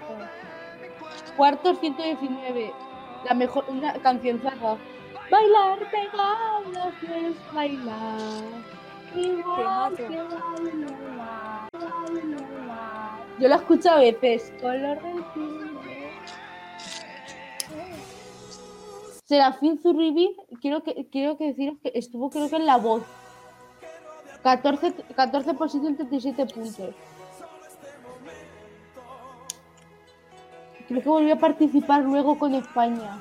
Cuartos 1.36 1.80
119. 1.80 2.83
La 3.26 3.34
mejor, 3.34 3.66
una 3.68 3.94
canción 4.02 4.40
zaga. 4.42 4.78
Bailar 5.30 5.80
pegados 5.92 6.94
es 7.04 7.54
bailar. 7.54 8.44
Igual 9.16 9.96
que 9.96 10.10
bailar. 10.10 11.70
Yo 13.40 13.48
la 13.48 13.56
escucho 13.56 13.90
a 13.92 14.00
veces. 14.00 14.54
Color 14.62 15.00
cine. 15.34 15.74
Serafín 19.26 19.80
Zurribi, 19.80 20.36
quiero 20.62 20.84
que, 20.84 21.08
quiero 21.10 21.38
que 21.38 21.46
deciros 21.46 21.78
que 21.82 21.92
estuvo 21.96 22.30
creo 22.30 22.50
que 22.50 22.58
en 22.58 22.66
La 22.66 22.78
Voz. 22.78 23.04
14, 24.44 24.94
14 25.16 25.54
posición, 25.54 25.96
37 25.96 26.46
puntos. 26.54 26.94
Creo 30.94 31.02
que 31.02 31.10
volvió 31.10 31.34
a 31.34 31.40
participar 31.40 32.04
luego 32.04 32.38
con 32.38 32.54
España. 32.54 33.18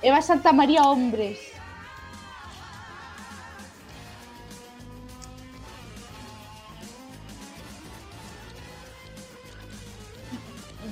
Eva 0.00 0.22
Santa 0.22 0.50
María 0.54 0.84
Hombres. 0.84 1.38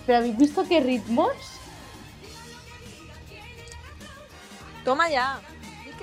¿Pero 0.04 0.18
habéis 0.18 0.36
visto 0.36 0.62
qué 0.68 0.80
ritmos? 0.80 1.32
Toma 4.84 5.08
ya. 5.08 5.40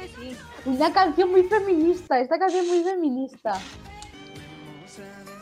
Sí 0.08 0.14
que 0.22 0.34
sí. 0.34 0.38
Una 0.66 0.92
canción 0.94 1.32
muy 1.32 1.44
feminista, 1.44 2.20
esta 2.20 2.38
canción 2.40 2.66
es 2.66 2.72
muy 2.72 2.84
feminista. 2.84 3.54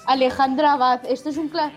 Alejandra 0.06 0.73
Abad, 0.73 1.06
esto 1.06 1.30
es 1.30 1.38
un 1.38 1.49
cla... 1.49 1.71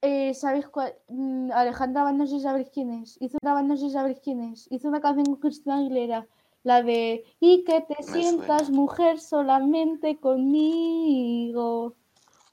Eh, 0.00 0.32
¿Sabéis 0.34 0.68
cuál? 0.68 0.94
Mm, 1.08 1.50
Alejandra 1.52 2.02
Abad, 2.02 2.12
no 2.14 2.26
sé 2.26 2.36
si 2.36 2.42
sabéis 2.42 2.68
quién 2.72 2.90
es. 3.02 3.16
Hizo 3.20 3.36
una 3.42 3.62
no 3.62 3.76
sé 3.76 3.86
si 3.86 3.92
sabéis 3.92 4.18
quién 4.22 4.40
es. 4.40 4.68
Hizo 4.70 4.88
una 4.88 5.00
canción 5.00 5.26
con 5.26 5.36
Cristina 5.36 5.78
Aguilera. 5.78 6.26
La 6.62 6.82
de 6.82 7.24
Y 7.40 7.64
que 7.64 7.80
te 7.80 7.96
Me 7.98 8.02
sientas 8.04 8.64
suena. 8.64 8.76
mujer 8.76 9.18
solamente 9.20 10.18
conmigo. 10.18 11.94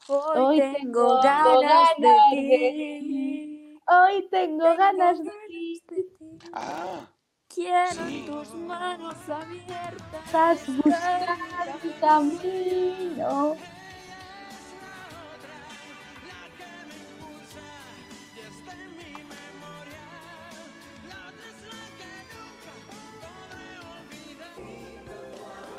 Hoy, 0.07 0.39
Hoy 0.39 0.57
tengo, 0.59 1.19
tengo 1.19 1.61
ganas, 1.61 1.89
de 1.97 2.07
de 2.07 2.97
ti. 2.99 3.79
Hoy 3.87 4.27
tengo 4.29 4.63
Tengo 4.63 4.77
ganas 4.77 5.17
de 5.19 5.23
ganas 5.25 5.47
ti. 5.47 5.81
de 5.89 6.03
ti. 6.03 6.39
Ah, 6.53 7.07
Quiero 7.55 8.03
tus 8.25 8.53
manos 8.55 9.15
abiertas. 9.29 10.25
Estás 10.25 10.67
buscando 10.75 11.73
tu 11.81 11.99
camino. 12.01 13.55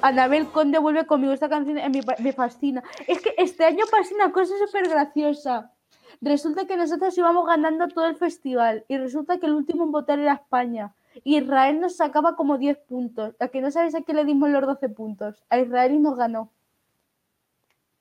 Anabel 0.03 0.47
Conde 0.51 0.79
vuelve 0.79 1.07
conmigo. 1.07 1.33
Esta 1.33 1.49
canción 1.49 1.79
pa- 2.05 2.17
me 2.19 2.33
fascina. 2.33 2.83
Es 3.07 3.21
que 3.21 3.35
este 3.39 3.65
año 3.65 3.85
pasa 3.91 4.15
una 4.15 4.33
cosa 4.33 4.53
súper 4.65 4.89
graciosa. 4.89 5.73
Resulta 6.21 6.67
que 6.67 6.77
nosotros 6.77 7.17
íbamos 7.19 7.47
ganando 7.47 7.89
todo 7.89 8.07
el 8.07 8.17
festival 8.17 8.85
y 8.89 8.97
resulta 8.99 9.39
que 9.39 9.47
el 9.47 9.53
último 9.53 9.85
en 9.85 9.93
votar 9.93 10.19
era 10.19 10.35
España. 10.35 10.95
Y 11.24 11.38
Israel 11.38 11.81
nos 11.81 11.96
sacaba 11.96 12.37
como 12.37 12.59
10 12.59 12.79
puntos. 12.79 13.35
A 13.40 13.48
que 13.48 13.61
no 13.61 13.70
sabéis 13.70 13.94
a 13.94 14.02
quién 14.02 14.16
le 14.16 14.24
dimos 14.24 14.50
los 14.50 14.62
12 14.66 14.88
puntos. 14.88 15.42
A 15.48 15.59
Israel 15.59 15.92
y 15.94 15.98
nos 15.98 16.16
ganó. 16.16 16.52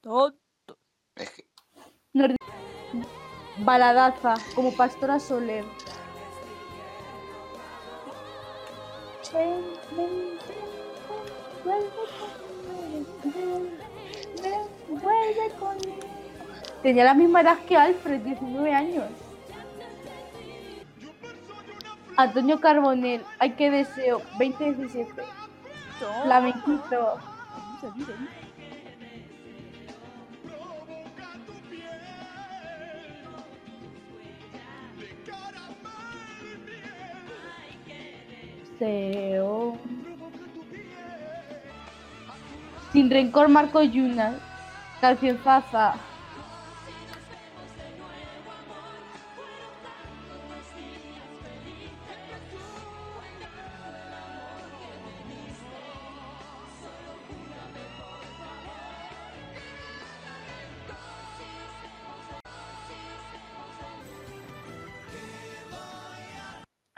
Tonto. 0.01 0.77
Es 1.15 1.29
que, 1.31 1.45
Nos 2.13 2.29
di- 2.29 2.35
Baladaza, 3.63 4.35
como 4.53 4.71
Pastora 4.75 5.19
Soler. 5.19 5.63
Ven, 9.33 9.63
ven, 9.97 10.37
ven, 11.65 11.83
vuelve 11.89 11.89
conmigo, 12.19 13.61
ven, 14.41 15.01
vuelve 15.01 15.49
conmigo. 15.59 15.99
Tenía 16.83 17.03
la 17.05 17.13
misma 17.13 17.41
edad 17.41 17.57
que 17.65 17.75
Alfred, 17.75 18.21
19 18.21 18.73
años. 18.73 19.09
Antonio 22.17 22.59
Carbonell, 22.61 23.23
ay 23.39 23.51
qué 23.51 23.69
deseo, 23.69 24.21
2017. 24.39 25.23
Flamenquito. 26.23 27.19
Deseo. 38.79 39.77
Sin 42.91 43.09
rencor 43.09 43.49
Marco 43.49 43.81
Yuna. 43.81 44.35
Canción 45.01 45.37
Zaza. 45.43 45.95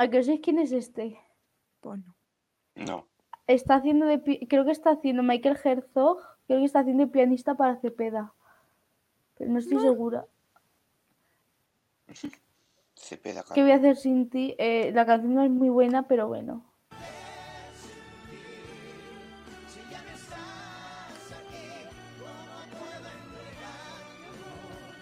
¿A 0.08 0.10
qué 0.10 0.24
sabéis 0.24 0.39
quién 0.41 0.58
es 0.60 0.72
este? 0.72 1.20
Bueno, 1.84 2.15
no. 2.76 3.06
Está 3.46 3.76
haciendo 3.76 4.06
de 4.06 4.20
pi- 4.20 4.48
creo 4.48 4.63
que 4.63 4.72
está 4.72 4.91
haciendo 4.91 5.22
Michael 5.22 5.58
Herzog, 5.62 6.20
creo 6.48 6.60
que 6.60 6.63
está 6.65 6.80
haciendo 6.80 7.04
de 7.06 7.12
pianista 7.12 7.56
para 7.56 7.76
Cepeda. 7.82 8.32
Pero 9.38 9.52
no 9.52 9.60
estoy 9.60 9.82
segura. 9.82 10.26
Cepeda, 12.96 13.43
¿Qué 13.54 13.62
voy 13.63 13.72
a 13.72 13.76
hacer 13.76 13.98
sin 13.98 14.30
ti? 14.30 14.56
Eh, 14.58 14.91
la 14.93 15.06
canción 15.06 15.36
no 15.36 15.43
es 15.43 15.52
muy 15.52 15.67
buena, 15.67 16.08
pero 16.08 16.30
bueno. 16.30 16.63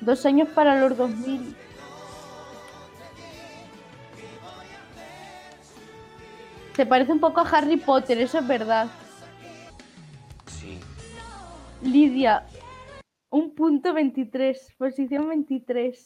Dos 0.02 0.26
años 0.26 0.50
para 0.50 0.80
los 0.80 0.98
2000. 0.98 1.56
Se 6.76 6.86
parece 6.86 7.12
un 7.12 7.20
poco 7.20 7.40
a 7.40 7.50
Harry 7.50 7.78
Potter, 7.78 8.20
eso 8.20 8.40
es 8.40 8.48
verdad. 8.48 8.88
Sí. 10.48 10.80
Lidia, 11.82 12.46
un 13.30 13.56
punto 13.56 13.94
23, 13.94 14.74
posición 14.78 15.30
23. 15.30 16.06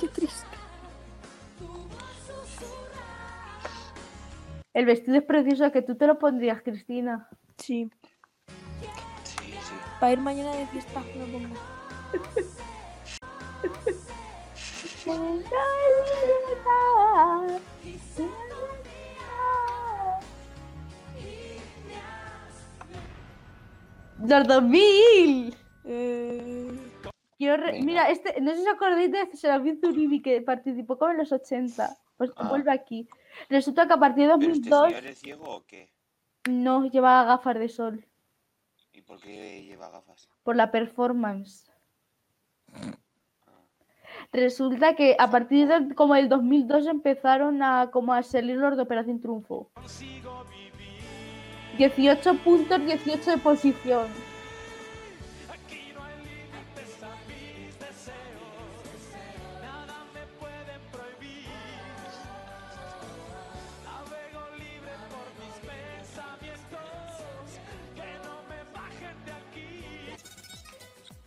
qué 0.00 0.08
triste. 0.08 0.46
El 4.74 4.84
vestido 4.84 5.16
es 5.16 5.24
precioso, 5.24 5.72
que 5.72 5.82
tú 5.82 5.96
te 5.96 6.06
lo 6.06 6.18
pondrías, 6.18 6.62
Cristina. 6.62 7.28
Sí, 7.56 7.90
Sí, 9.24 9.50
sí. 9.50 9.74
para 9.98 10.12
ir 10.12 10.20
mañana 10.20 10.54
de 10.54 10.66
fiesta 10.66 11.00
me 11.00 11.26
lo 11.26 11.32
pongo. 11.32 11.54
¡Los 24.26 24.46
2000! 24.46 25.54
Eh, 25.84 26.72
re-. 27.40 27.82
Mira, 27.82 28.10
este, 28.10 28.40
no 28.40 28.50
sé 28.50 28.56
si 28.58 28.62
os 28.68 28.74
acordáis 28.74 29.10
de 29.12 29.26
Serafín 29.36 29.80
Zuribi 29.80 30.20
que 30.20 30.40
participó 30.42 30.98
como 30.98 31.12
en 31.12 31.18
los 31.18 31.32
80. 31.32 31.96
Pues 32.16 32.30
Ah. 32.36 32.48
vuelve 32.48 32.72
aquí. 32.72 33.08
Resulta 33.48 33.86
que 33.86 33.92
a 33.94 33.98
partir 33.98 34.26
de 34.28 34.34
¿Pero 34.38 34.52
este 34.52 34.68
2002 34.70 34.88
señor 34.92 35.06
es 35.06 35.18
ciego 35.20 35.44
o 35.56 35.64
qué? 35.64 35.88
no 36.48 36.84
llevaba 36.86 37.24
gafas 37.24 37.58
de 37.58 37.68
sol 37.68 38.04
¿Y 38.92 39.02
por 39.02 39.20
qué 39.20 39.62
lleva 39.62 39.88
gafas? 39.90 40.28
por 40.42 40.56
la 40.56 40.70
performance. 40.72 41.70
Resulta 44.32 44.94
que 44.96 45.14
a 45.18 45.30
partir 45.30 45.68
de 45.68 45.94
como 45.94 46.16
el 46.16 46.28
2002 46.28 46.86
empezaron 46.86 47.62
a 47.62 47.90
como 47.92 48.12
a 48.12 48.22
salir 48.24 48.56
los 48.56 48.76
de 48.76 48.82
Operación 48.82 49.20
Triunfo. 49.20 49.70
18 51.78 52.34
puntos, 52.38 52.84
18 52.84 53.30
de 53.30 53.38
posición. 53.38 54.08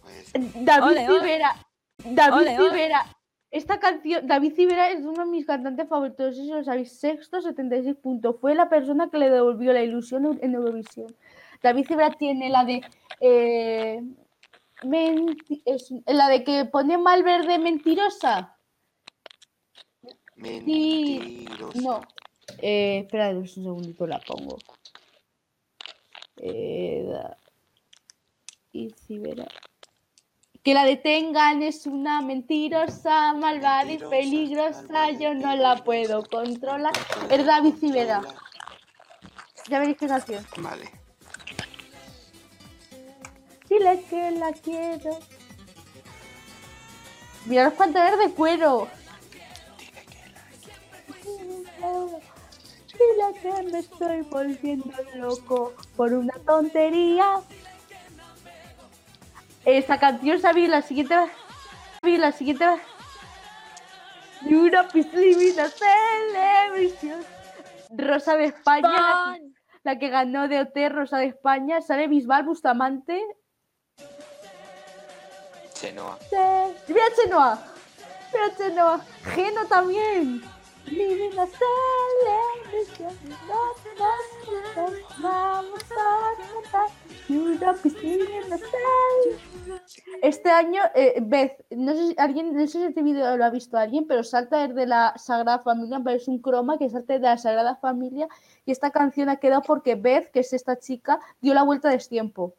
Pues, 0.01 0.65
David. 0.65 1.07
Civera. 1.07 1.55
David. 2.03 2.57
Civera. 2.57 3.05
Esta 3.51 3.79
canción, 3.81 4.25
David 4.27 4.53
Civera 4.55 4.89
es 4.91 5.01
uno 5.01 5.25
de 5.25 5.29
mis 5.29 5.45
cantantes 5.45 5.87
favoritos, 5.89 6.37
si 6.37 6.47
lo 6.47 6.63
sabéis, 6.63 6.97
sexto, 6.97 7.41
76 7.41 7.97
puntos. 7.97 8.37
Fue 8.39 8.55
la 8.55 8.69
persona 8.69 9.09
que 9.09 9.17
le 9.17 9.29
devolvió 9.29 9.73
la 9.73 9.83
ilusión 9.83 10.39
en- 10.41 10.53
Eurovisión. 10.55 11.13
David 11.61 11.85
Civera 11.85 12.11
tiene 12.11 12.49
la 12.49 12.63
de. 12.63 12.81
eh, 13.19 14.01
es- 15.65 15.93
la 16.07 16.29
de 16.29 16.43
que 16.43 16.65
pone 16.65 16.97
mal 16.97 17.23
verde 17.23 17.59
mentirosa. 17.59 18.57
mentiroso. 20.35 21.79
No. 21.81 22.01
Eh, 22.57 22.99
espera 23.03 23.29
un 23.29 23.47
segundito, 23.47 24.07
la 24.07 24.19
pongo. 24.19 24.57
Eh, 26.37 27.05
da- 27.07 27.37
y 28.71 28.89
Civera. 28.91 29.47
Que 30.63 30.75
la 30.75 30.85
detengan 30.85 31.63
es 31.63 31.87
una 31.87 32.21
mentirosa, 32.21 33.33
malvada 33.33 33.91
y 33.91 33.97
peligrosa. 33.97 35.09
Yo 35.11 35.33
no 35.33 35.55
la 35.55 35.83
puedo 35.83 36.23
controlar. 36.23 36.93
Es 37.31 37.45
David 37.45 37.75
Civera. 37.79 38.21
Ya 39.67 39.79
veréis 39.79 39.97
qué 39.97 40.07
canción. 40.07 40.45
Vale. 40.57 40.91
Dile 43.67 44.03
que 44.09 44.31
la 44.31 44.51
quiero. 44.53 45.17
Mira 47.45 47.63
los 47.65 47.73
pantalones 47.73 48.19
de 48.19 48.35
cuero. 48.35 48.87
Dile 52.93 53.41
que 53.41 53.63
me 53.71 53.79
estoy 53.79 54.21
volviendo 54.21 54.93
loco 55.15 55.73
por 55.95 56.13
una 56.13 56.33
tontería. 56.45 57.41
Esta 59.65 59.99
canción, 59.99 60.39
¿sabéis? 60.41 60.69
La 60.69 60.81
siguiente 60.81 61.15
va- 61.15 61.29
¿sabéis? 62.01 62.19
La 62.19 62.31
siguiente 62.31 62.65
va- 62.65 62.79
Y 64.43 64.53
una 64.55 64.87
piscina 64.87 65.65
televisión. 65.69 67.23
Rosa 67.91 68.35
de 68.37 68.45
España, 68.45 68.89
la 68.89 68.95
que, 68.97 69.03
¡Pan! 69.11 69.53
la 69.83 69.99
que 69.99 70.09
ganó 70.09 70.47
de 70.47 70.61
OT 70.61 70.89
Rosa 70.89 71.17
de 71.17 71.25
España. 71.27 71.81
Sale 71.81 72.07
Bisbal 72.07 72.43
Bustamante. 72.43 73.21
Chenoa. 75.73 76.17
Sí. 76.29 76.35
Mira 76.87 77.03
Chenoa. 77.15 77.59
Mira 78.33 78.55
Chenoa. 78.57 79.01
Geno 79.35 79.65
también. 79.67 80.41
Living 80.85 81.37
a 81.37 81.45
celebration. 82.65 83.17
Vamos 85.19 85.83
a 85.83 86.31
cantar. 86.37 86.89
Este 90.21 90.49
año, 90.49 90.81
eh, 90.95 91.19
Beth, 91.21 91.65
no 91.71 91.93
sé 91.93 92.07
si 92.09 92.15
alguien, 92.17 92.53
no 92.53 92.61
sé 92.61 92.67
si 92.67 92.83
este 92.83 93.01
vídeo 93.01 93.37
lo 93.37 93.45
ha 93.45 93.49
visto 93.49 93.77
alguien, 93.77 94.05
pero 94.07 94.23
salta 94.23 94.67
desde 94.67 94.85
la 94.87 95.13
Sagrada 95.17 95.59
Familia, 95.59 96.01
pero 96.03 96.17
es 96.17 96.27
un 96.27 96.39
croma 96.39 96.77
que 96.77 96.89
salta 96.89 97.13
de 97.13 97.19
la 97.19 97.37
Sagrada 97.37 97.75
Familia 97.77 98.27
y 98.65 98.71
esta 98.71 98.91
canción 98.91 99.29
ha 99.29 99.37
quedado 99.37 99.61
porque 99.61 99.95
Beth, 99.95 100.31
que 100.31 100.41
es 100.41 100.53
esta 100.53 100.77
chica, 100.77 101.19
dio 101.41 101.53
la 101.53 101.63
vuelta 101.63 101.89
de 101.89 101.97
tiempo. 101.97 102.55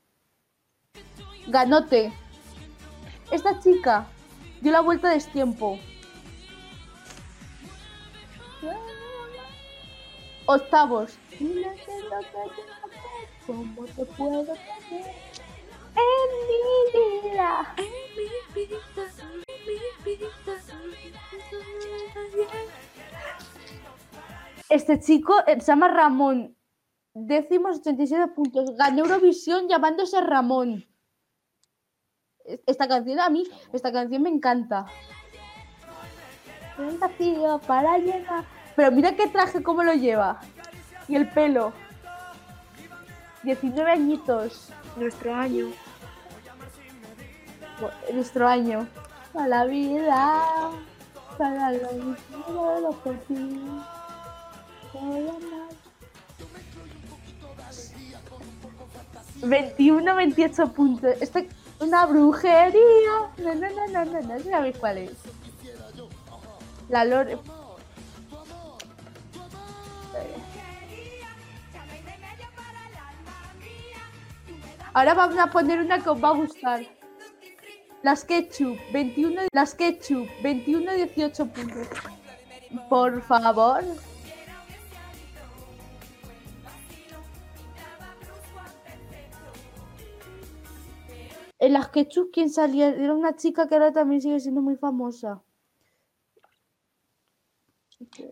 Ganote. 1.49 2.13
Esta 3.31 3.59
chica 3.61 4.07
dio 4.61 4.73
la 4.73 4.81
vuelta 4.81 5.09
a 5.09 5.15
destiempo. 5.15 5.79
Octavos. 10.47 11.19
¿Cómo 13.53 13.85
te 13.85 14.05
puedo 14.07 14.45
tener 14.45 15.11
en 15.95 16.29
mi 16.49 17.29
vida? 17.31 17.75
Este 24.69 24.99
chico 25.01 25.35
eh, 25.47 25.61
se 25.61 25.67
llama 25.67 25.89
Ramón. 25.89 26.57
Décimos 27.15 27.81
87 27.81 28.29
puntos. 28.29 28.75
Ganó 28.77 29.01
Eurovisión 29.05 29.69
llamándose 29.69 30.21
Ramón. 30.23 30.87
Es- 32.45 32.61
Esta 32.67 32.89
canción 32.89 33.21
a 33.21 33.29
mí, 33.29 33.45
esta 33.73 33.93
canción 33.93 34.23
me 34.23 34.31
encanta. 34.31 34.87
Un 36.79 36.99
vacío 36.99 37.61
para 37.67 37.99
llenar. 37.99 38.45
Pero 38.75 38.91
mira 38.93 39.15
qué 39.15 39.27
traje, 39.29 39.63
cómo 39.63 39.83
lo 39.83 39.93
lleva. 39.93 40.41
Y 41.07 41.17
el 41.17 41.29
pelo. 41.29 41.75
19 43.43 43.91
añitos. 43.91 44.69
Nuestro 44.97 45.35
año. 45.35 45.73
Nuestro 48.13 48.47
año. 48.47 48.87
Para 49.33 49.49
la 49.49 49.65
vida. 49.65 50.71
Para 51.39 51.73
lo 51.73 51.93
mismo, 51.93 52.79
lo 52.81 52.93
por 52.93 53.19
ti. 53.21 53.61
Voy 54.93 55.27
a 55.27 55.31
amar. 55.31 55.73
21, 59.43 60.15
28 60.15 60.73
puntos. 60.73 61.11
Esto 61.21 61.41
es 61.41 61.47
una 61.81 62.07
brujería. 62.07 62.83
No, 63.39 63.55
no, 63.55 63.71
no, 63.71 63.87
no, 63.89 64.05
no, 64.05 64.21
no 64.23 64.41
sabéis 64.41 64.77
cuál 64.79 64.99
es. 64.99 65.11
La 66.89 67.05
Lore. 67.05 67.39
Ahora 74.95 75.15
vamos 75.15 75.39
a 75.39 75.47
poner 75.47 75.81
una 75.81 76.03
que 76.03 76.11
os 76.11 76.23
va 76.23 76.29
a 76.29 76.37
gustar. 76.37 76.81
Las 78.03 78.25
Ketchup, 78.25 78.79
21, 78.93 79.43
las 79.53 79.75
Ketchup, 79.75 80.29
21, 80.43 80.93
18 80.93 81.47
puntos. 81.47 81.89
Por 82.91 83.23
favor. 83.23 83.85
En 91.59 91.73
las 91.73 91.89
Ketchup, 91.89 92.31
¿quién 92.33 92.51
salía? 92.51 92.89
Era 92.89 93.15
una 93.15 93.35
chica 93.37 93.69
que 93.69 93.77
ahora 93.77 93.93
también 93.93 94.21
sigue 94.21 94.41
siendo 94.41 94.61
muy 94.61 94.77
famosa. 94.77 95.41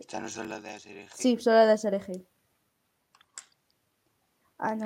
Estas 0.00 0.20
no 0.20 0.28
son 0.28 0.48
las 0.48 0.62
de 0.62 0.70
ASRG. 0.70 1.08
Sí, 1.14 1.38
solo 1.38 1.64
de 1.64 1.78
SRG. 1.78 2.26
Ah, 4.58 4.74
no. 4.74 4.84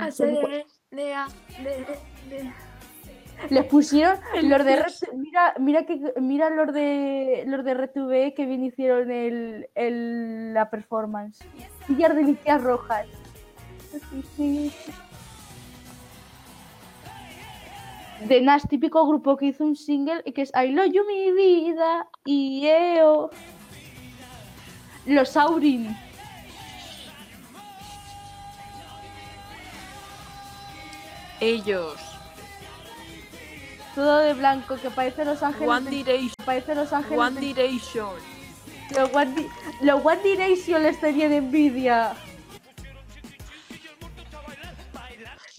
Se 0.94 1.02
C, 1.02 1.02
me- 1.02 1.02
D, 1.02 1.04
D, 1.04 1.14
A, 1.14 1.26
D, 1.62 1.84
D, 2.28 2.42
D. 2.42 2.52
Les 3.50 3.64
pusieron 3.66 4.18
los 4.42 4.64
de 4.64 4.84
mira, 5.16 5.54
mira 5.58 5.84
que 5.86 6.00
mira 6.20 6.50
los 6.50 6.72
de 6.72 7.44
los 7.46 7.64
de 7.64 7.74
RTV 7.74 8.34
que 8.34 8.46
bien 8.46 8.64
hicieron 8.64 9.10
el, 9.10 9.68
el- 9.74 10.54
la 10.54 10.70
performance. 10.70 11.44
Sillas 11.86 12.14
delicias 12.14 12.62
rojas. 12.62 13.06
De 18.28 18.40
Nas, 18.40 18.66
típico 18.68 19.06
grupo 19.06 19.36
que 19.36 19.46
hizo 19.46 19.64
un 19.64 19.76
single 19.76 20.22
y 20.24 20.32
que 20.32 20.42
es 20.42 20.52
I 20.54 20.68
love 20.70 20.90
you 20.92 21.02
mi 21.06 21.32
vida 21.32 22.06
y 22.24 22.66
EO. 22.66 23.30
Los 25.06 25.36
Aurin. 25.36 25.94
Ellos. 31.44 31.96
Todo 33.94 34.18
de 34.18 34.34
blanco, 34.34 34.76
que 34.76 34.90
parece 34.90 35.24
Los 35.24 35.42
Ángeles. 35.42 35.68
One 35.68 35.84
de- 35.84 35.96
Direction. 35.96 36.34
parece 36.44 36.74
Los 36.74 36.92
Ángeles. 36.92 37.18
One 37.18 37.34
de- 37.40 37.46
Direction. 37.46 38.10
Los 38.96 39.14
One, 39.14 39.34
Di- 39.34 39.48
los 39.82 40.04
One 40.04 40.22
Direction 40.22 40.82
les 40.82 40.98
tenían 41.00 41.32
envidia. 41.32 42.14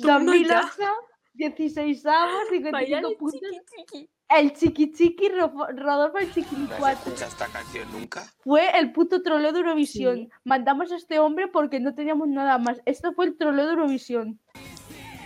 Toma 0.02 0.20
2008, 0.26 0.68
ya. 0.80 0.94
16 1.34 2.06
avos, 2.06 2.48
55 2.50 2.72
Bailar 2.72 3.04
el 3.12 3.18
puntos. 3.18 3.42
chiqui 3.42 3.62
chiqui. 3.76 4.10
El 4.28 4.54
chiqui 4.54 4.92
chiqui, 4.94 5.30
Ro- 5.30 5.68
Rodolfo 5.76 6.18
el 6.18 6.34
chiqui 6.34 6.56
¿No 6.56 6.66
has 6.74 6.80
4. 6.80 6.98
escuchado 7.14 7.32
esta 7.32 7.48
canción 7.48 7.92
nunca? 7.92 8.24
Fue 8.44 8.78
el 8.78 8.92
puto 8.92 9.22
troleo 9.22 9.52
de 9.54 9.60
Eurovisión. 9.60 10.16
Sí. 10.16 10.30
Mandamos 10.44 10.92
a 10.92 10.96
este 10.98 11.20
hombre 11.20 11.48
porque 11.48 11.80
no 11.80 11.94
teníamos 11.94 12.28
nada 12.28 12.58
más. 12.58 12.82
Esto 12.86 13.14
fue 13.14 13.26
el 13.28 13.38
troleo 13.38 13.66
de 13.66 13.72
Eurovisión. 13.74 14.40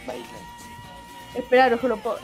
Baila. 0.05 0.25
Esperaros, 1.35 1.83
lo 1.83 1.97
puedo. 1.97 2.19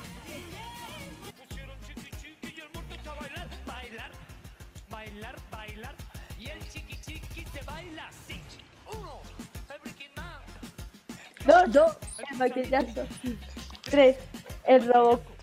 Dos, 11.45 11.71
dos, 11.71 11.97
el 12.39 13.07
Tres, 13.83 14.17
el 14.65 14.87
Robocop. 14.87 15.35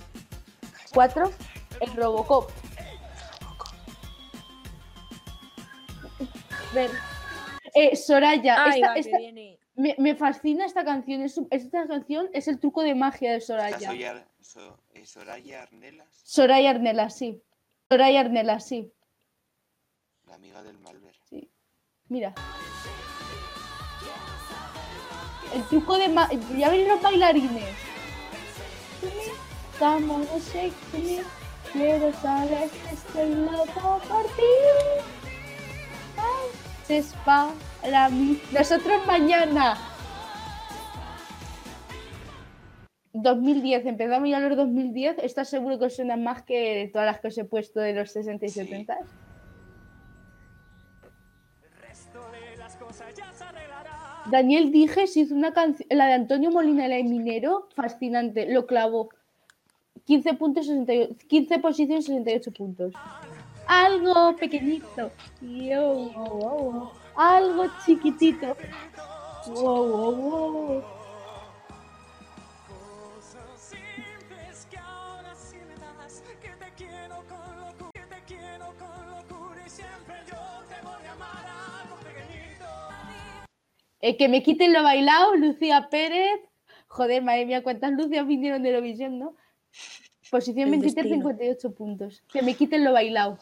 Cuatro, 0.92 1.32
el 1.80 1.96
Robocop. 1.96 2.50
Ven. 6.74 6.90
Eh, 7.74 7.96
Soraya, 7.96 8.64
Ay, 8.64 8.82
viene 9.18 9.61
me, 9.82 9.96
me 9.98 10.14
fascina 10.14 10.64
esta 10.64 10.84
canción. 10.84 11.22
Es, 11.22 11.40
esta 11.50 11.86
canción 11.88 12.30
es 12.32 12.46
el 12.46 12.60
truco 12.60 12.82
de 12.82 12.94
magia 12.94 13.32
de 13.32 13.40
Soraya. 13.40 13.78
So- 14.40 14.78
Soraya 15.04 15.62
Arnelas, 15.62 16.08
Soraya 16.24 16.70
Arnela, 16.70 17.10
sí. 17.10 17.42
Soraya 17.88 18.20
Arnela, 18.20 18.60
sí. 18.60 18.92
la 20.26 20.34
amiga 20.34 20.62
del 20.62 20.78
Malver. 20.78 21.14
Mira. 22.08 22.34
El 25.54 25.62
truco 25.64 25.98
de 25.98 26.08
ma 26.08 26.30
Ya 26.56 26.70
ven 26.70 26.86
los 26.88 27.02
bailarines. 27.02 27.74
On, 29.80 30.24
shake 30.52 30.74
me. 30.92 31.22
Quiero 31.72 32.12
saber 32.20 32.70
que 32.70 32.94
estoy 32.94 33.34
loco 33.34 34.00
por 34.08 34.24
ti. 34.36 35.21
Es 36.88 37.14
para 37.24 38.08
mí. 38.10 38.40
Nosotros 38.52 39.06
mañana. 39.06 39.76
2010, 43.14 43.86
empezamos 43.86 44.28
ya 44.28 44.40
los 44.40 44.56
2010. 44.56 45.18
¿Estás 45.22 45.48
seguro 45.48 45.78
que 45.78 45.86
os 45.86 45.96
suenan 45.96 46.24
más 46.24 46.42
que 46.42 46.90
todas 46.92 47.06
las 47.06 47.20
que 47.20 47.28
os 47.28 47.38
he 47.38 47.44
puesto 47.44 47.80
de 47.80 47.92
los 47.94 48.10
60 48.10 48.46
y 48.46 48.48
Sí. 48.48 48.60
70? 48.60 48.98
Daniel 54.30 54.70
Dijes 54.70 55.16
hizo 55.16 55.34
una 55.34 55.52
canción, 55.52 55.88
la 55.90 56.06
de 56.06 56.12
Antonio 56.14 56.50
Molina, 56.50 56.88
la 56.88 56.96
de 56.96 57.04
Minero, 57.04 57.68
fascinante, 57.74 58.50
lo 58.52 58.66
clavó. 58.66 59.08
15 60.04 60.34
puntos, 60.34 60.66
68, 60.66 61.14
15 61.28 61.58
posiciones, 61.58 62.06
68 62.06 62.52
puntos 62.52 62.92
algo 63.72 64.36
pequeñito. 64.36 65.10
Yo, 65.40 66.10
wow, 66.14 66.38
wow, 66.38 66.92
algo 67.16 67.64
chiquitito. 67.84 68.54
Wow, 69.46 69.88
wow, 69.88 70.52
wow. 70.52 70.84
Eh, 84.04 84.16
que 84.16 84.28
me 84.28 84.42
quiten 84.42 84.72
lo 84.72 84.82
bailado, 84.82 85.36
Lucía 85.36 85.88
Pérez. 85.88 86.40
Joder, 86.88 87.22
madre 87.22 87.46
mía, 87.46 87.62
cuántas 87.62 87.92
luces 87.92 88.26
vinieron 88.26 88.62
de 88.62 88.70
Eurovisión, 88.70 89.18
¿no? 89.18 89.36
Posición 90.30 90.70
23, 90.70 91.08
58 91.08 91.74
puntos. 91.74 92.22
Que 92.32 92.42
me 92.42 92.54
quiten 92.54 92.84
lo 92.84 92.92
bailado. 92.92 93.38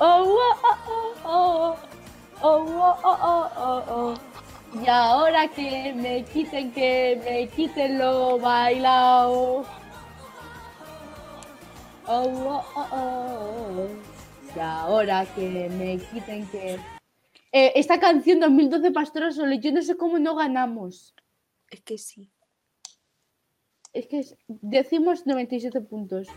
Oh, 0.00 0.38
oh, 1.24 1.76
oh, 2.42 4.14
y 4.74 4.86
ahora 4.86 5.48
que 5.48 5.92
me 5.94 6.24
quiten, 6.24 6.70
que 6.72 7.20
me 7.24 7.48
quiten 7.48 7.98
lo 7.98 8.38
bailao. 8.38 9.64
Y 14.54 14.60
ahora 14.60 15.26
que 15.34 15.68
me 15.70 15.98
quiten, 15.98 16.46
que. 16.48 16.78
Esta 17.50 17.98
canción 17.98 18.40
2012 18.40 18.90
Pastora 18.92 19.32
Solo, 19.32 19.54
yo 19.54 19.72
no 19.72 19.82
sé 19.82 19.96
cómo 19.96 20.18
no 20.18 20.34
ganamos. 20.34 21.14
Es 21.70 21.80
que 21.80 21.98
sí. 21.98 22.30
Es 23.92 24.06
que 24.06 24.20
es... 24.20 24.36
decimos 24.46 25.26
97 25.26 25.80
puntos. 25.80 26.28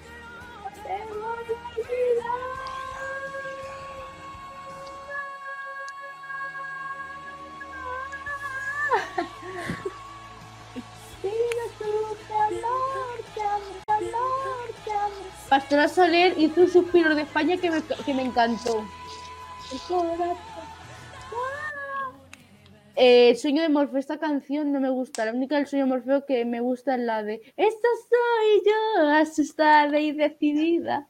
Pastora 15.51 15.89
Soler 15.89 16.33
hizo 16.37 16.61
un 16.61 16.69
suspiro 16.69 17.13
de 17.13 17.23
España 17.23 17.57
que 17.57 17.69
me, 17.69 17.81
que 17.83 18.13
me 18.13 18.21
encantó. 18.21 18.85
Eh, 22.95 23.35
sueño 23.35 23.61
de 23.61 23.67
Morfeo, 23.67 23.99
esta 23.99 24.17
canción 24.17 24.71
no 24.71 24.79
me 24.79 24.89
gusta. 24.89 25.25
La 25.25 25.33
única 25.33 25.57
del 25.57 25.67
sueño 25.67 25.83
de 25.83 25.89
Morfeo 25.89 26.25
que 26.25 26.45
me 26.45 26.61
gusta 26.61 26.95
es 26.95 27.01
la 27.01 27.21
de 27.21 27.41
Esta 27.57 27.87
soy 28.09 28.63
yo, 28.65 29.09
asustada 29.09 29.99
y 29.99 30.13
decidida. 30.13 31.09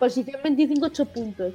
Posición 0.00 0.40
25, 0.42 0.84
8 0.84 1.04
puntos. 1.04 1.54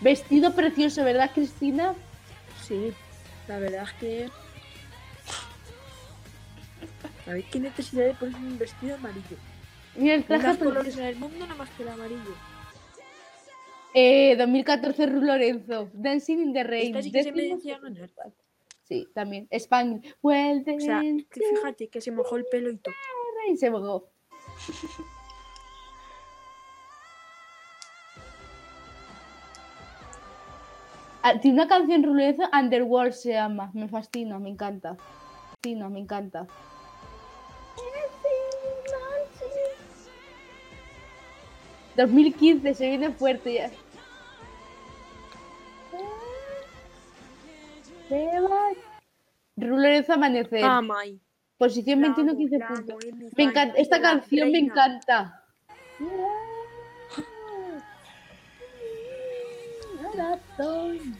Vestido 0.00 0.54
precioso, 0.54 1.02
¿verdad, 1.02 1.32
Cristina? 1.34 1.96
Sí, 2.62 2.92
la 3.48 3.58
verdad 3.58 3.82
es 3.82 3.92
que. 3.94 4.47
A 7.28 7.32
ver 7.34 7.44
qué 7.44 7.60
necesidad 7.60 8.06
de 8.06 8.14
poner 8.14 8.36
un 8.36 8.58
vestido 8.58 8.94
amarillo. 8.94 9.36
Mira 9.96 10.14
el 10.14 10.20
hay 10.22 10.26
traje 10.26 10.46
más 10.46 10.58
colores 10.58 10.96
en 10.96 11.04
el 11.04 11.16
mundo 11.16 11.38
nada 11.40 11.54
más 11.56 11.68
que 11.70 11.82
el 11.82 11.88
amarillo. 11.90 12.34
Eh, 13.92 14.36
2014 14.36 15.06
Ru 15.06 15.20
Lorenzo, 15.20 15.90
Dancing 15.92 16.38
in 16.38 16.52
the 16.52 16.64
Rain. 16.64 16.86
Esta 16.96 17.02
sí 17.02 17.12
que 17.12 17.22
se 17.22 17.32
décimo 17.32 17.48
merecía 17.56 17.78
ganar. 17.78 18.10
Sí, 18.84 19.06
también. 19.14 19.46
España. 19.50 20.00
Well, 20.22 20.64
O 20.66 20.80
sea, 20.80 21.02
que 21.02 21.40
fíjate 21.40 21.88
que 21.88 22.00
se 22.00 22.10
mojó 22.12 22.36
el 22.36 22.46
pelo 22.50 22.70
y 22.70 22.78
todo. 22.78 22.94
y 23.50 23.56
se 23.56 23.70
mojó. 23.70 24.08
Ah, 31.20 31.38
Tiene 31.40 31.56
una 31.60 31.68
canción 31.68 32.04
Ru 32.04 32.14
Lorenzo, 32.14 32.44
Underworld 32.52 33.12
se 33.12 33.32
llama. 33.32 33.70
Me 33.74 33.88
fascina, 33.88 34.38
me 34.38 34.50
encanta. 34.50 34.96
Fascina, 35.50 35.88
me 35.88 35.98
encanta. 35.98 36.46
2015 41.98 42.74
se 42.74 42.88
viene 42.88 43.10
fuerte 43.10 43.54
ya. 43.54 43.70
Ru 49.56 49.76
Lorenzo 49.76 50.12
Amanecer. 50.12 50.64
Ah. 50.64 50.80
Posición 51.58 52.00
La 52.00 52.14
21, 52.14 52.30
amo, 52.30 52.38
15 52.38 52.58
la 52.58 52.66
amo, 52.66 52.76
puntos. 52.76 53.04
Me 53.36 53.42
encanta, 53.42 53.74
es 53.74 53.82
esta 53.82 54.00
canción 54.00 54.52
me 54.52 54.58
encanta. 54.58 55.44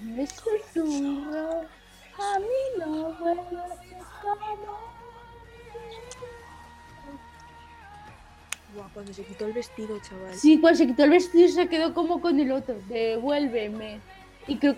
Me 0.02 0.26
susurro, 0.26 1.62
a 2.18 2.38
mí 2.38 2.46
no 2.78 3.16
Buah, 8.74 8.88
cuando 8.92 9.12
se 9.12 9.24
quitó 9.24 9.46
el 9.46 9.52
vestido, 9.52 9.98
chaval. 10.00 10.34
Sí, 10.34 10.60
cuando 10.60 10.78
se 10.78 10.86
quitó 10.86 11.04
el 11.04 11.10
vestido 11.10 11.48
se 11.48 11.68
quedó 11.68 11.94
como 11.94 12.20
con 12.20 12.38
el 12.38 12.52
otro. 12.52 12.76
Devuélveme. 12.88 14.00
Y 14.46 14.56
creo 14.56 14.76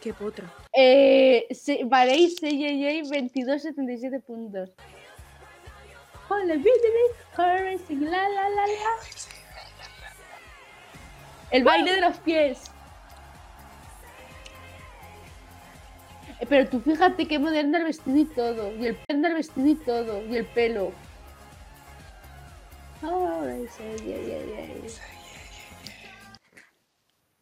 Qué 0.00 0.12
potra. 0.12 0.52
eh, 0.72 1.46
se, 1.50 1.84
Varéis 1.84 2.36
CJJ 2.36 3.08
22, 3.10 3.62
77 3.62 4.20
puntos. 4.20 4.70
La 6.30 8.28
la 8.28 8.48
la 8.48 8.66
la. 8.66 8.94
El 11.50 11.64
baile 11.64 11.94
de 11.94 12.00
los 12.00 12.16
pies. 12.18 12.64
Eh, 16.40 16.46
Pero 16.48 16.68
tú 16.68 16.80
fíjate 16.80 17.26
qué 17.26 17.38
moderna 17.38 17.78
el 17.78 17.84
vestido 17.84 18.18
y 18.18 18.24
todo. 18.24 18.74
Y 18.76 18.86
el 18.86 18.98
el 19.08 19.34
vestido 19.34 19.68
y 19.68 19.74
todo. 19.76 20.26
Y 20.26 20.36
el 20.36 20.46
pelo. 20.46 20.92
Alright, 23.64 23.76
say 23.76 23.96
yeah, 24.04 24.20
yeah, 24.20 24.44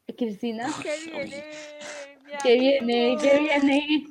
yeah. 0.07 0.15
Cristina. 0.17 0.73
¡Qué 0.83 0.97
viene! 1.05 1.45
Que 2.43 2.59
viene, 2.59 3.17
que 3.21 3.39
viene. 3.39 4.07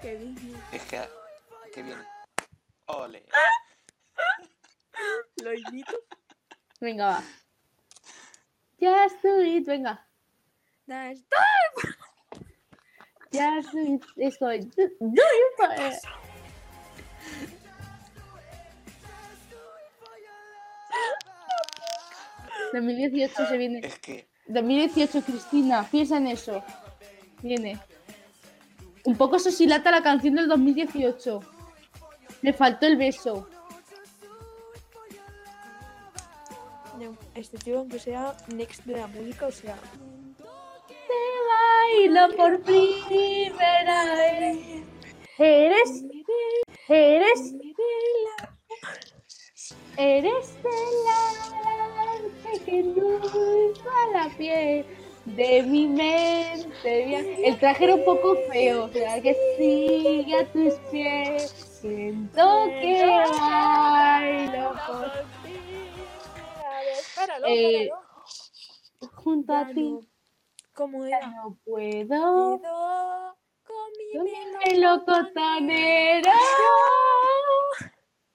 ¡Qué 0.00 0.16
viene! 0.16 0.54
Es 0.72 0.82
que. 0.82 1.00
Qué 1.74 1.82
bien. 1.82 1.98
Ole. 2.86 3.22
Lo 5.42 5.54
imito. 5.54 5.98
Venga, 6.80 7.06
va. 7.06 7.22
Just 8.80 9.22
do 9.22 9.40
it, 9.40 9.66
venga. 9.66 9.98
Just 13.32 13.72
do 13.72 13.94
it. 13.94 14.04
Estoy. 14.16 14.60
Do, 14.76 14.88
do 15.00 15.22
it 15.22 16.17
¿2018 22.72 23.48
se 23.48 23.56
viene. 23.56 23.80
Es 23.82 23.98
que. 23.98 24.28
2018, 24.46 25.22
Cristina, 25.22 25.86
piensa 25.90 26.16
en 26.16 26.28
eso. 26.28 26.62
Viene. 27.42 27.78
Un 29.04 29.16
poco 29.16 29.38
sosilata 29.38 29.90
la 29.90 30.02
canción 30.02 30.34
del 30.34 30.48
2018. 30.48 31.40
Me 32.42 32.52
faltó 32.52 32.86
el 32.86 32.96
beso. 32.96 33.48
No, 36.98 37.16
Este 37.34 37.58
tío, 37.58 37.78
aunque 37.78 37.98
sea 37.98 38.36
next 38.48 38.84
de 38.84 38.96
la 38.96 39.06
música, 39.06 39.46
o 39.46 39.52
sea. 39.52 39.76
Te 40.88 42.04
bailo 42.08 42.36
por 42.36 42.60
primera 42.62 44.14
vez. 44.14 44.84
Eres, 45.38 46.04
eres, 46.88 47.54
eres 49.96 50.54
el 50.64 51.52
arte 51.54 51.77
que 52.64 52.80
endulza 52.80 53.90
la 54.12 54.28
piel 54.36 54.84
de 55.24 55.62
mi 55.62 55.86
mente. 55.86 57.46
El 57.46 57.58
traje 57.58 57.84
era 57.84 57.94
un 57.94 58.04
poco 58.04 58.36
feo, 58.50 58.84
o 58.84 58.88
sea, 58.88 59.20
que 59.20 59.34
sigue 59.56 60.34
a 60.36 60.46
tus 60.52 60.74
pies. 60.90 61.50
Siento 61.80 62.64
que 62.80 63.04
bailo 63.38 64.72
por 64.86 65.12
Páralo, 67.14 67.46
Eh, 67.48 67.90
junto 69.14 69.52
a 69.54 69.66
ti. 69.68 69.90
no. 69.92 70.00
¿Cómo 70.74 71.04
era? 71.04 71.26
no 71.26 71.56
puedo. 71.64 72.60
Con 73.66 74.22
mi 74.22 74.72
El 74.72 74.80
locotanero. 74.80 76.30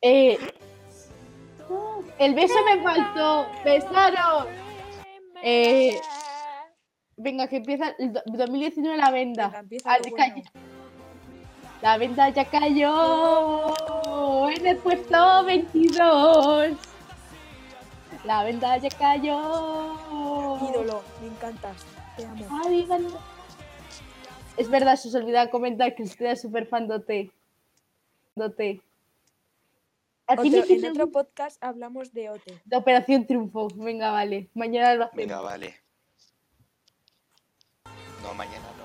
Eh, 0.01 0.37
el 2.19 2.33
beso 2.35 2.55
me 2.65 2.81
faltó. 2.81 3.47
Besaron. 3.63 4.47
Eh, 5.41 5.99
venga, 7.17 7.47
que 7.47 7.57
empieza 7.57 7.93
el 7.99 8.13
do- 8.13 8.21
2019 8.25 8.97
la 8.97 9.11
venda. 9.11 9.47
Venga, 9.47 9.59
empieza 9.59 9.91
Ah, 9.93 9.97
lo 10.03 10.09
bueno. 10.11 10.35
La 11.81 11.97
venda 11.97 12.29
ya 12.29 12.45
cayó 12.45 13.73
en 14.49 14.67
el 14.67 14.77
puesto 14.77 15.43
22. 15.43 16.77
La 18.23 18.43
venda 18.45 18.77
ya 18.77 18.89
cayó. 18.89 19.97
Ídolo, 20.69 21.01
me 21.21 21.27
encantas. 21.27 21.85
Te 22.15 22.25
amo. 22.25 22.45
Ay. 22.65 22.87
Es 24.55 24.69
verdad, 24.69 24.95
se 24.95 25.09
os 25.09 25.15
olvidaba 25.15 25.49
comentar 25.49 25.93
que 25.95 26.03
usted 26.03 26.27
es 26.27 26.41
súper 26.41 26.67
fan 26.67 26.87
de 26.87 26.95
OT. 28.37 28.81
Otro- 30.27 30.45
en 30.45 30.85
otro 30.85 31.11
podcast 31.11 31.61
hablamos 31.63 32.13
de 32.13 32.29
OT. 32.29 32.61
de 32.63 32.77
Operación 32.77 33.25
Triunfo. 33.27 33.67
Venga, 33.75 34.11
vale. 34.11 34.49
Mañana 34.53 34.95
lo 34.95 35.03
hacemos. 35.05 35.17
Venga, 35.25 35.41
vale. 35.41 35.75
No, 38.21 38.33
mañana 38.33 38.65
no. 38.77 38.83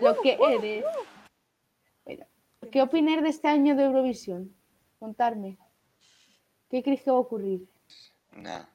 Lo 0.00 0.20
que 0.20 0.36
eres. 0.40 0.84
Bueno, 2.04 2.26
¿Qué 2.72 2.82
opináis 2.82 3.22
de 3.22 3.28
este 3.28 3.48
año 3.48 3.76
de 3.76 3.84
Eurovisión? 3.84 4.54
Contarme. 4.98 5.58
¿Qué 6.68 6.82
creéis 6.82 7.02
que 7.02 7.10
va 7.10 7.18
a 7.18 7.20
ocurrir? 7.20 7.68
Nada. 8.32 8.68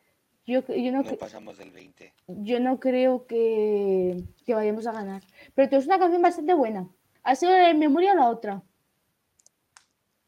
Yo, 0.45 0.65
yo, 0.67 0.91
no, 0.93 1.03
No 1.03 1.17
pasamos 1.17 1.57
del 1.57 1.71
20. 1.71 2.13
yo 2.27 2.61
no 2.61 2.79
creo 2.79 3.27
que, 3.27 4.23
que 4.45 4.53
vayamos 4.53 4.87
a 4.87 4.93
ganar. 4.93 5.21
Pero 5.55 5.77
es 5.77 5.85
una 5.85 5.99
canción 5.99 6.21
bastante 6.21 6.53
buena. 6.53 6.87
¿Ha 7.27 7.35
sido 7.35 7.51
la 7.51 7.67
de 7.67 7.73
memoria 7.73 8.13
o 8.13 8.15
la 8.15 8.29
otra? 8.29 8.63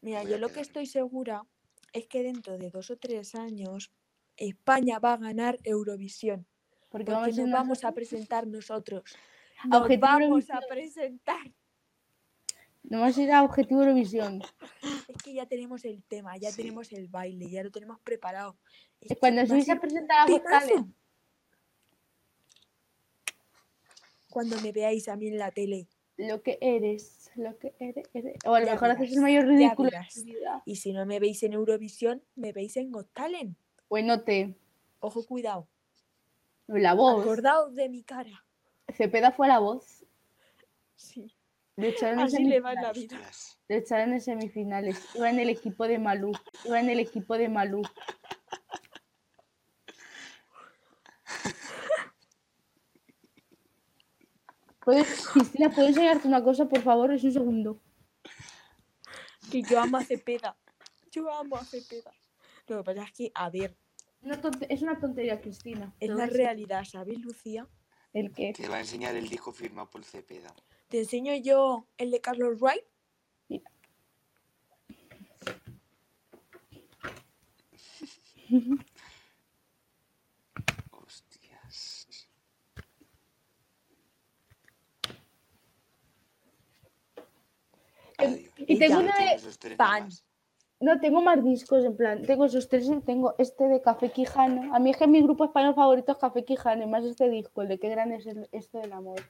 Mira, 0.02 0.22
yo 0.22 0.34
a 0.34 0.38
lo 0.38 0.50
que 0.50 0.60
estoy 0.60 0.84
segura 0.84 1.46
es 1.94 2.06
que 2.06 2.22
dentro 2.22 2.58
de 2.58 2.68
dos 2.68 2.90
o 2.90 2.98
tres 2.98 3.34
años 3.34 3.90
España 4.36 4.98
va 4.98 5.14
a 5.14 5.16
ganar 5.16 5.58
Eurovisión. 5.64 6.46
Porque, 6.90 7.06
Porque 7.06 7.12
vamos 7.12 7.38
a 7.38 7.42
nos 7.42 7.52
vamos 7.52 7.84
a 7.84 7.92
presentar 7.92 8.46
nosotros. 8.46 9.16
Nos 9.64 9.88
vamos 9.98 10.50
a 10.50 10.60
presentar. 10.68 11.40
Nos 12.82 13.00
vamos 13.00 13.16
a 13.16 13.22
ir 13.22 13.32
a 13.32 13.44
Objetivo 13.44 13.80
Eurovisión. 13.80 14.42
Es 15.08 15.22
que 15.22 15.32
ya 15.32 15.46
tenemos 15.46 15.86
el 15.86 16.02
tema, 16.02 16.36
ya 16.36 16.50
Sí. 16.50 16.58
tenemos 16.58 16.92
el 16.92 17.08
baile, 17.08 17.48
ya 17.50 17.64
lo 17.64 17.70
tenemos 17.70 17.98
preparado. 18.00 18.58
Es 19.00 19.18
Cuando 19.18 19.46
subís 19.46 19.70
a 19.70 19.80
presentar 19.80 20.28
a 20.28 20.86
Cuando 24.28 24.60
me 24.60 24.70
veáis 24.70 25.08
a 25.08 25.16
mí 25.16 25.28
en 25.28 25.38
la 25.38 25.50
tele. 25.50 25.88
Lo 26.28 26.42
que 26.42 26.58
eres, 26.60 27.30
lo 27.36 27.58
que 27.58 27.74
eres, 27.78 28.06
eres- 28.14 28.36
O 28.44 28.54
a 28.54 28.60
lo 28.60 28.66
Ya 28.66 28.72
mejor 28.72 28.90
haces 28.90 29.12
el 29.12 29.20
mayor 29.20 29.46
ridículo 29.46 29.90
de 29.90 29.96
verás. 29.96 30.14
tu 30.14 30.22
vida. 30.24 30.62
Y 30.66 30.76
si 30.76 30.92
no 30.92 31.06
me 31.06 31.18
veis 31.20 31.42
en 31.42 31.52
Eurovisión, 31.54 32.22
me 32.36 32.52
veis 32.52 32.76
en 32.76 32.90
Got 32.92 33.08
Talent. 33.12 33.56
Bueno, 33.88 34.22
te. 34.22 34.54
Ojo, 35.00 35.24
cuidado. 35.26 35.66
La 36.66 36.94
voz. 36.94 37.22
Acordaos 37.22 37.74
de 37.74 37.88
mi 37.88 38.02
cara. 38.02 38.44
Cepeda 38.94 39.32
fue 39.32 39.48
la 39.48 39.58
voz. 39.58 40.04
Sí. 40.94 41.34
Le 41.76 41.88
echaron, 41.88 42.20
Así 42.20 42.44
le 42.44 42.60
va 42.60 42.74
la 42.74 42.92
vida. 42.92 43.18
Le 43.68 43.78
echaron 43.78 44.12
en 44.12 44.20
semifinales. 44.20 45.00
Iba 45.14 45.30
en 45.30 45.38
el 45.40 45.48
equipo 45.48 45.88
de 45.88 45.98
Malú. 45.98 46.32
Iba 46.64 46.78
en 46.80 46.90
el 46.90 47.00
equipo 47.00 47.38
de 47.38 47.48
Malú. 47.48 47.82
¿Puedes, 54.84 55.28
Cristina, 55.28 55.70
¿puedo 55.70 55.88
enseñarte 55.88 56.26
una 56.26 56.42
cosa, 56.42 56.66
por 56.68 56.80
favor? 56.82 57.12
Es 57.12 57.22
un 57.24 57.32
segundo. 57.32 57.80
Que 59.50 59.62
yo 59.62 59.78
amo 59.80 59.98
a 59.98 60.04
Cepeda. 60.04 60.56
Yo 61.10 61.30
amo 61.32 61.56
a 61.56 61.64
Cepeda. 61.64 62.12
Lo 62.68 62.78
que 62.78 62.84
pasa 62.84 63.02
es 63.04 63.12
que, 63.12 63.32
a 63.34 63.50
ver, 63.50 63.76
Una 64.22 64.40
es 64.68 64.82
una 64.82 64.98
tontería, 64.98 65.40
Cristina. 65.40 65.92
es 65.98 66.10
la 66.10 66.26
realidad, 66.26 66.84
¿sabes, 66.84 67.18
Lucía? 67.18 67.66
¿El 68.12 68.32
qué? 68.32 68.52
Te 68.52 68.68
va 68.68 68.76
a 68.76 68.80
enseñar 68.80 69.16
el 69.16 69.28
disco 69.28 69.52
firmado 69.52 69.88
por 69.90 70.04
Cepeda. 70.04 70.54
Te 70.88 71.00
enseño 71.00 71.34
yo 71.36 71.86
el 71.96 72.10
de 72.10 72.20
Carlos 72.20 72.60
Wright. 72.60 72.84
Hostias. 73.48 73.62
Y 88.72 88.78
tengo 88.78 88.98
una 89.00 89.12
de... 89.16 89.76
pan. 89.76 89.98
nomás. 90.00 90.24
No, 90.82 90.98
tengo 90.98 91.20
más 91.20 91.44
discos, 91.44 91.84
en 91.84 91.94
plan, 91.94 92.22
tengo 92.22 92.46
esos 92.46 92.66
tres 92.68 92.88
y 92.88 93.00
tengo 93.02 93.34
este 93.36 93.64
de 93.68 93.82
Café 93.82 94.10
Quijano. 94.10 94.74
A 94.74 94.78
mí 94.78 94.90
es 94.90 94.96
que 94.96 95.06
mi 95.06 95.20
grupo 95.22 95.44
español 95.44 95.74
favorito 95.74 96.12
es 96.12 96.18
Café 96.18 96.42
Quijano 96.44 96.82
y 96.82 96.86
más 96.86 97.04
este 97.04 97.28
disco, 97.28 97.60
el 97.60 97.68
de 97.68 97.78
qué 97.78 97.90
grande 97.90 98.16
es 98.16 98.26
el- 98.26 98.48
esto 98.50 98.78
del 98.78 98.92
amor. 98.94 99.20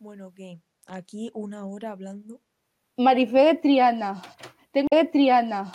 Bueno, 0.00 0.32
que 0.34 0.60
aquí 0.86 1.30
una 1.34 1.64
hora 1.66 1.92
hablando. 1.92 2.40
Marifé 2.96 3.38
de 3.44 3.54
Triana. 3.54 4.20
Tengo 4.72 4.88
de 4.90 5.04
Triana. 5.04 5.70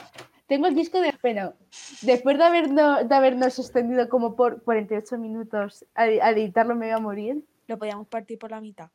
Tengo 0.47 0.67
el 0.67 0.75
disco 0.75 0.99
de 0.99 1.13
Pena. 1.13 1.53
Después 2.01 2.37
de 2.37 2.43
habernos, 2.43 3.07
de 3.07 3.15
habernos 3.15 3.57
extendido 3.59 4.09
como 4.09 4.35
por 4.35 4.63
48 4.63 5.17
minutos 5.17 5.85
al, 5.93 6.19
al 6.21 6.37
editarlo 6.37 6.75
me 6.75 6.87
voy 6.87 6.95
a 6.95 6.99
morir. 6.99 7.45
Lo 7.67 7.77
podíamos 7.77 8.07
partir 8.07 8.37
por 8.39 8.51
la 8.51 8.59
mitad. 8.59 8.89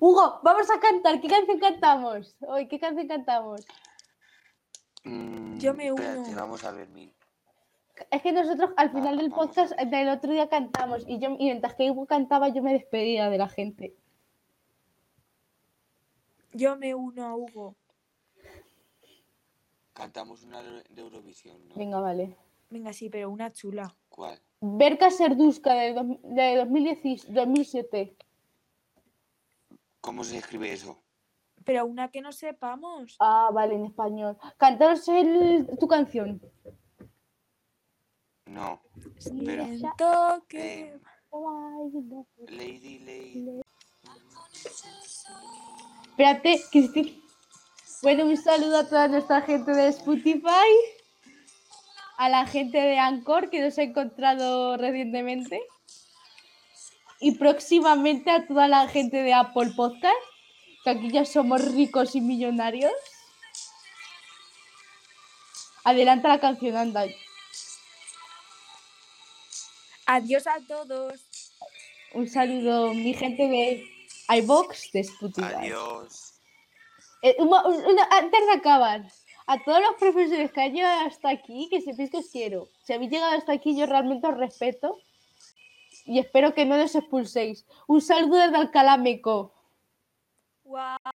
Hugo, 0.00 0.40
vamos 0.42 0.68
a 0.70 0.80
cantar. 0.80 1.20
¿Qué 1.20 1.28
canción 1.28 1.58
cantamos? 1.58 2.36
Hoy, 2.46 2.68
¿qué 2.68 2.78
canción 2.78 3.06
cantamos? 3.08 3.66
Mm, 5.04 5.58
Yo 5.58 5.74
me 5.74 5.88
espérate, 5.88 6.18
uno. 6.30 6.36
vamos 6.36 6.64
a 6.64 6.70
ver 6.72 6.88
mi. 6.88 7.12
Es 8.10 8.22
que 8.22 8.32
nosotros 8.32 8.70
al 8.76 8.90
final 8.90 9.18
Ah, 9.18 9.22
del 9.22 9.30
podcast 9.30 9.72
del 9.78 10.08
otro 10.08 10.32
día 10.32 10.48
cantamos 10.48 11.04
y 11.06 11.18
yo 11.20 11.30
y 11.38 11.44
mientras 11.44 11.74
que 11.74 11.90
Hugo 11.90 12.06
cantaba 12.06 12.48
yo 12.48 12.62
me 12.62 12.72
despedía 12.72 13.30
de 13.30 13.38
la 13.38 13.48
gente. 13.48 13.94
Yo 16.52 16.76
me 16.76 16.94
uno 16.94 17.24
a 17.26 17.36
Hugo. 17.36 17.76
Cantamos 19.92 20.42
una 20.42 20.60
de 20.62 20.82
Eurovisión, 21.00 21.68
¿no? 21.68 21.74
Venga, 21.76 22.00
vale. 22.00 22.36
Venga, 22.70 22.92
sí, 22.92 23.10
pero 23.10 23.30
una 23.30 23.52
chula. 23.52 23.94
¿Cuál? 24.08 24.40
Berka 24.60 25.10
Serduska 25.10 25.74
de, 25.74 25.92
dos- 25.92 26.06
de 26.22 26.56
2010 26.56 27.32
2007. 27.32 28.16
¿Cómo 30.04 30.22
se 30.22 30.36
escribe 30.36 30.70
eso? 30.70 31.02
Pero 31.64 31.86
una 31.86 32.10
que 32.10 32.20
no 32.20 32.30
sepamos. 32.30 33.16
Ah, 33.20 33.48
vale, 33.54 33.74
en 33.74 33.86
español. 33.86 34.36
Cantaros 34.58 35.08
el- 35.08 35.66
tu 35.80 35.88
canción. 35.88 36.42
No. 38.44 38.82
Espera. 39.16 39.64
Siento 39.64 40.44
que. 40.46 40.80
Eh, 40.88 41.00
Lady, 42.48 42.98
Lady. 42.98 43.62
Espérate, 46.10 46.60
Cristina. 46.70 47.10
Bueno, 48.02 48.26
un 48.26 48.36
saludo 48.36 48.80
a 48.80 48.86
toda 48.86 49.08
nuestra 49.08 49.40
gente 49.40 49.72
de 49.72 49.88
Spotify, 49.88 50.68
a 52.18 52.28
la 52.28 52.46
gente 52.46 52.76
de 52.76 52.98
Anchor 52.98 53.48
que 53.48 53.62
nos 53.62 53.78
ha 53.78 53.82
encontrado 53.84 54.76
recientemente 54.76 55.62
y 57.20 57.32
próximamente 57.32 58.30
a 58.30 58.46
toda 58.46 58.68
la 58.68 58.86
gente 58.88 59.18
de 59.22 59.32
Apple 59.34 59.72
Podcast, 59.76 60.14
que 60.84 60.90
aquí 60.90 61.10
ya 61.10 61.24
somos 61.24 61.64
ricos 61.74 62.14
y 62.14 62.20
millonarios. 62.20 62.92
Adelanta 65.84 66.28
la 66.28 66.40
canción, 66.40 66.76
anda. 66.76 67.04
Adiós 70.06 70.46
a 70.46 70.56
todos. 70.66 71.20
Un 72.12 72.28
saludo, 72.28 72.92
mi 72.94 73.14
gente 73.14 73.48
de 73.48 73.84
iBox 74.38 74.92
de 74.92 75.00
Spotify. 75.00 75.54
Adiós. 75.56 76.34
Eh, 77.22 77.34
una- 77.38 77.66
una- 77.66 78.08
antes 78.10 78.46
de 78.46 78.52
acabar, 78.52 79.02
a 79.46 79.62
todos 79.64 79.80
los 79.80 79.94
profesores 79.98 80.52
que 80.52 80.60
han 80.62 80.72
llegado 80.72 81.06
hasta 81.06 81.30
aquí, 81.30 81.68
que 81.70 81.80
sepáis 81.80 82.10
que 82.10 82.18
os 82.18 82.28
quiero. 82.30 82.68
Si 82.84 82.92
habéis 82.92 83.10
llegado 83.10 83.36
hasta 83.36 83.52
aquí, 83.52 83.76
yo 83.76 83.86
realmente 83.86 84.26
os 84.26 84.36
respeto 84.36 84.98
y 86.04 86.18
espero 86.18 86.54
que 86.54 86.66
no 86.66 86.76
nos 86.76 86.94
expulséis. 86.94 87.66
Un 87.86 88.00
saludo 88.00 88.36
desde 88.36 88.56
Alcalá 88.56 88.96
Meco. 88.96 89.52
Guau. 90.64 90.98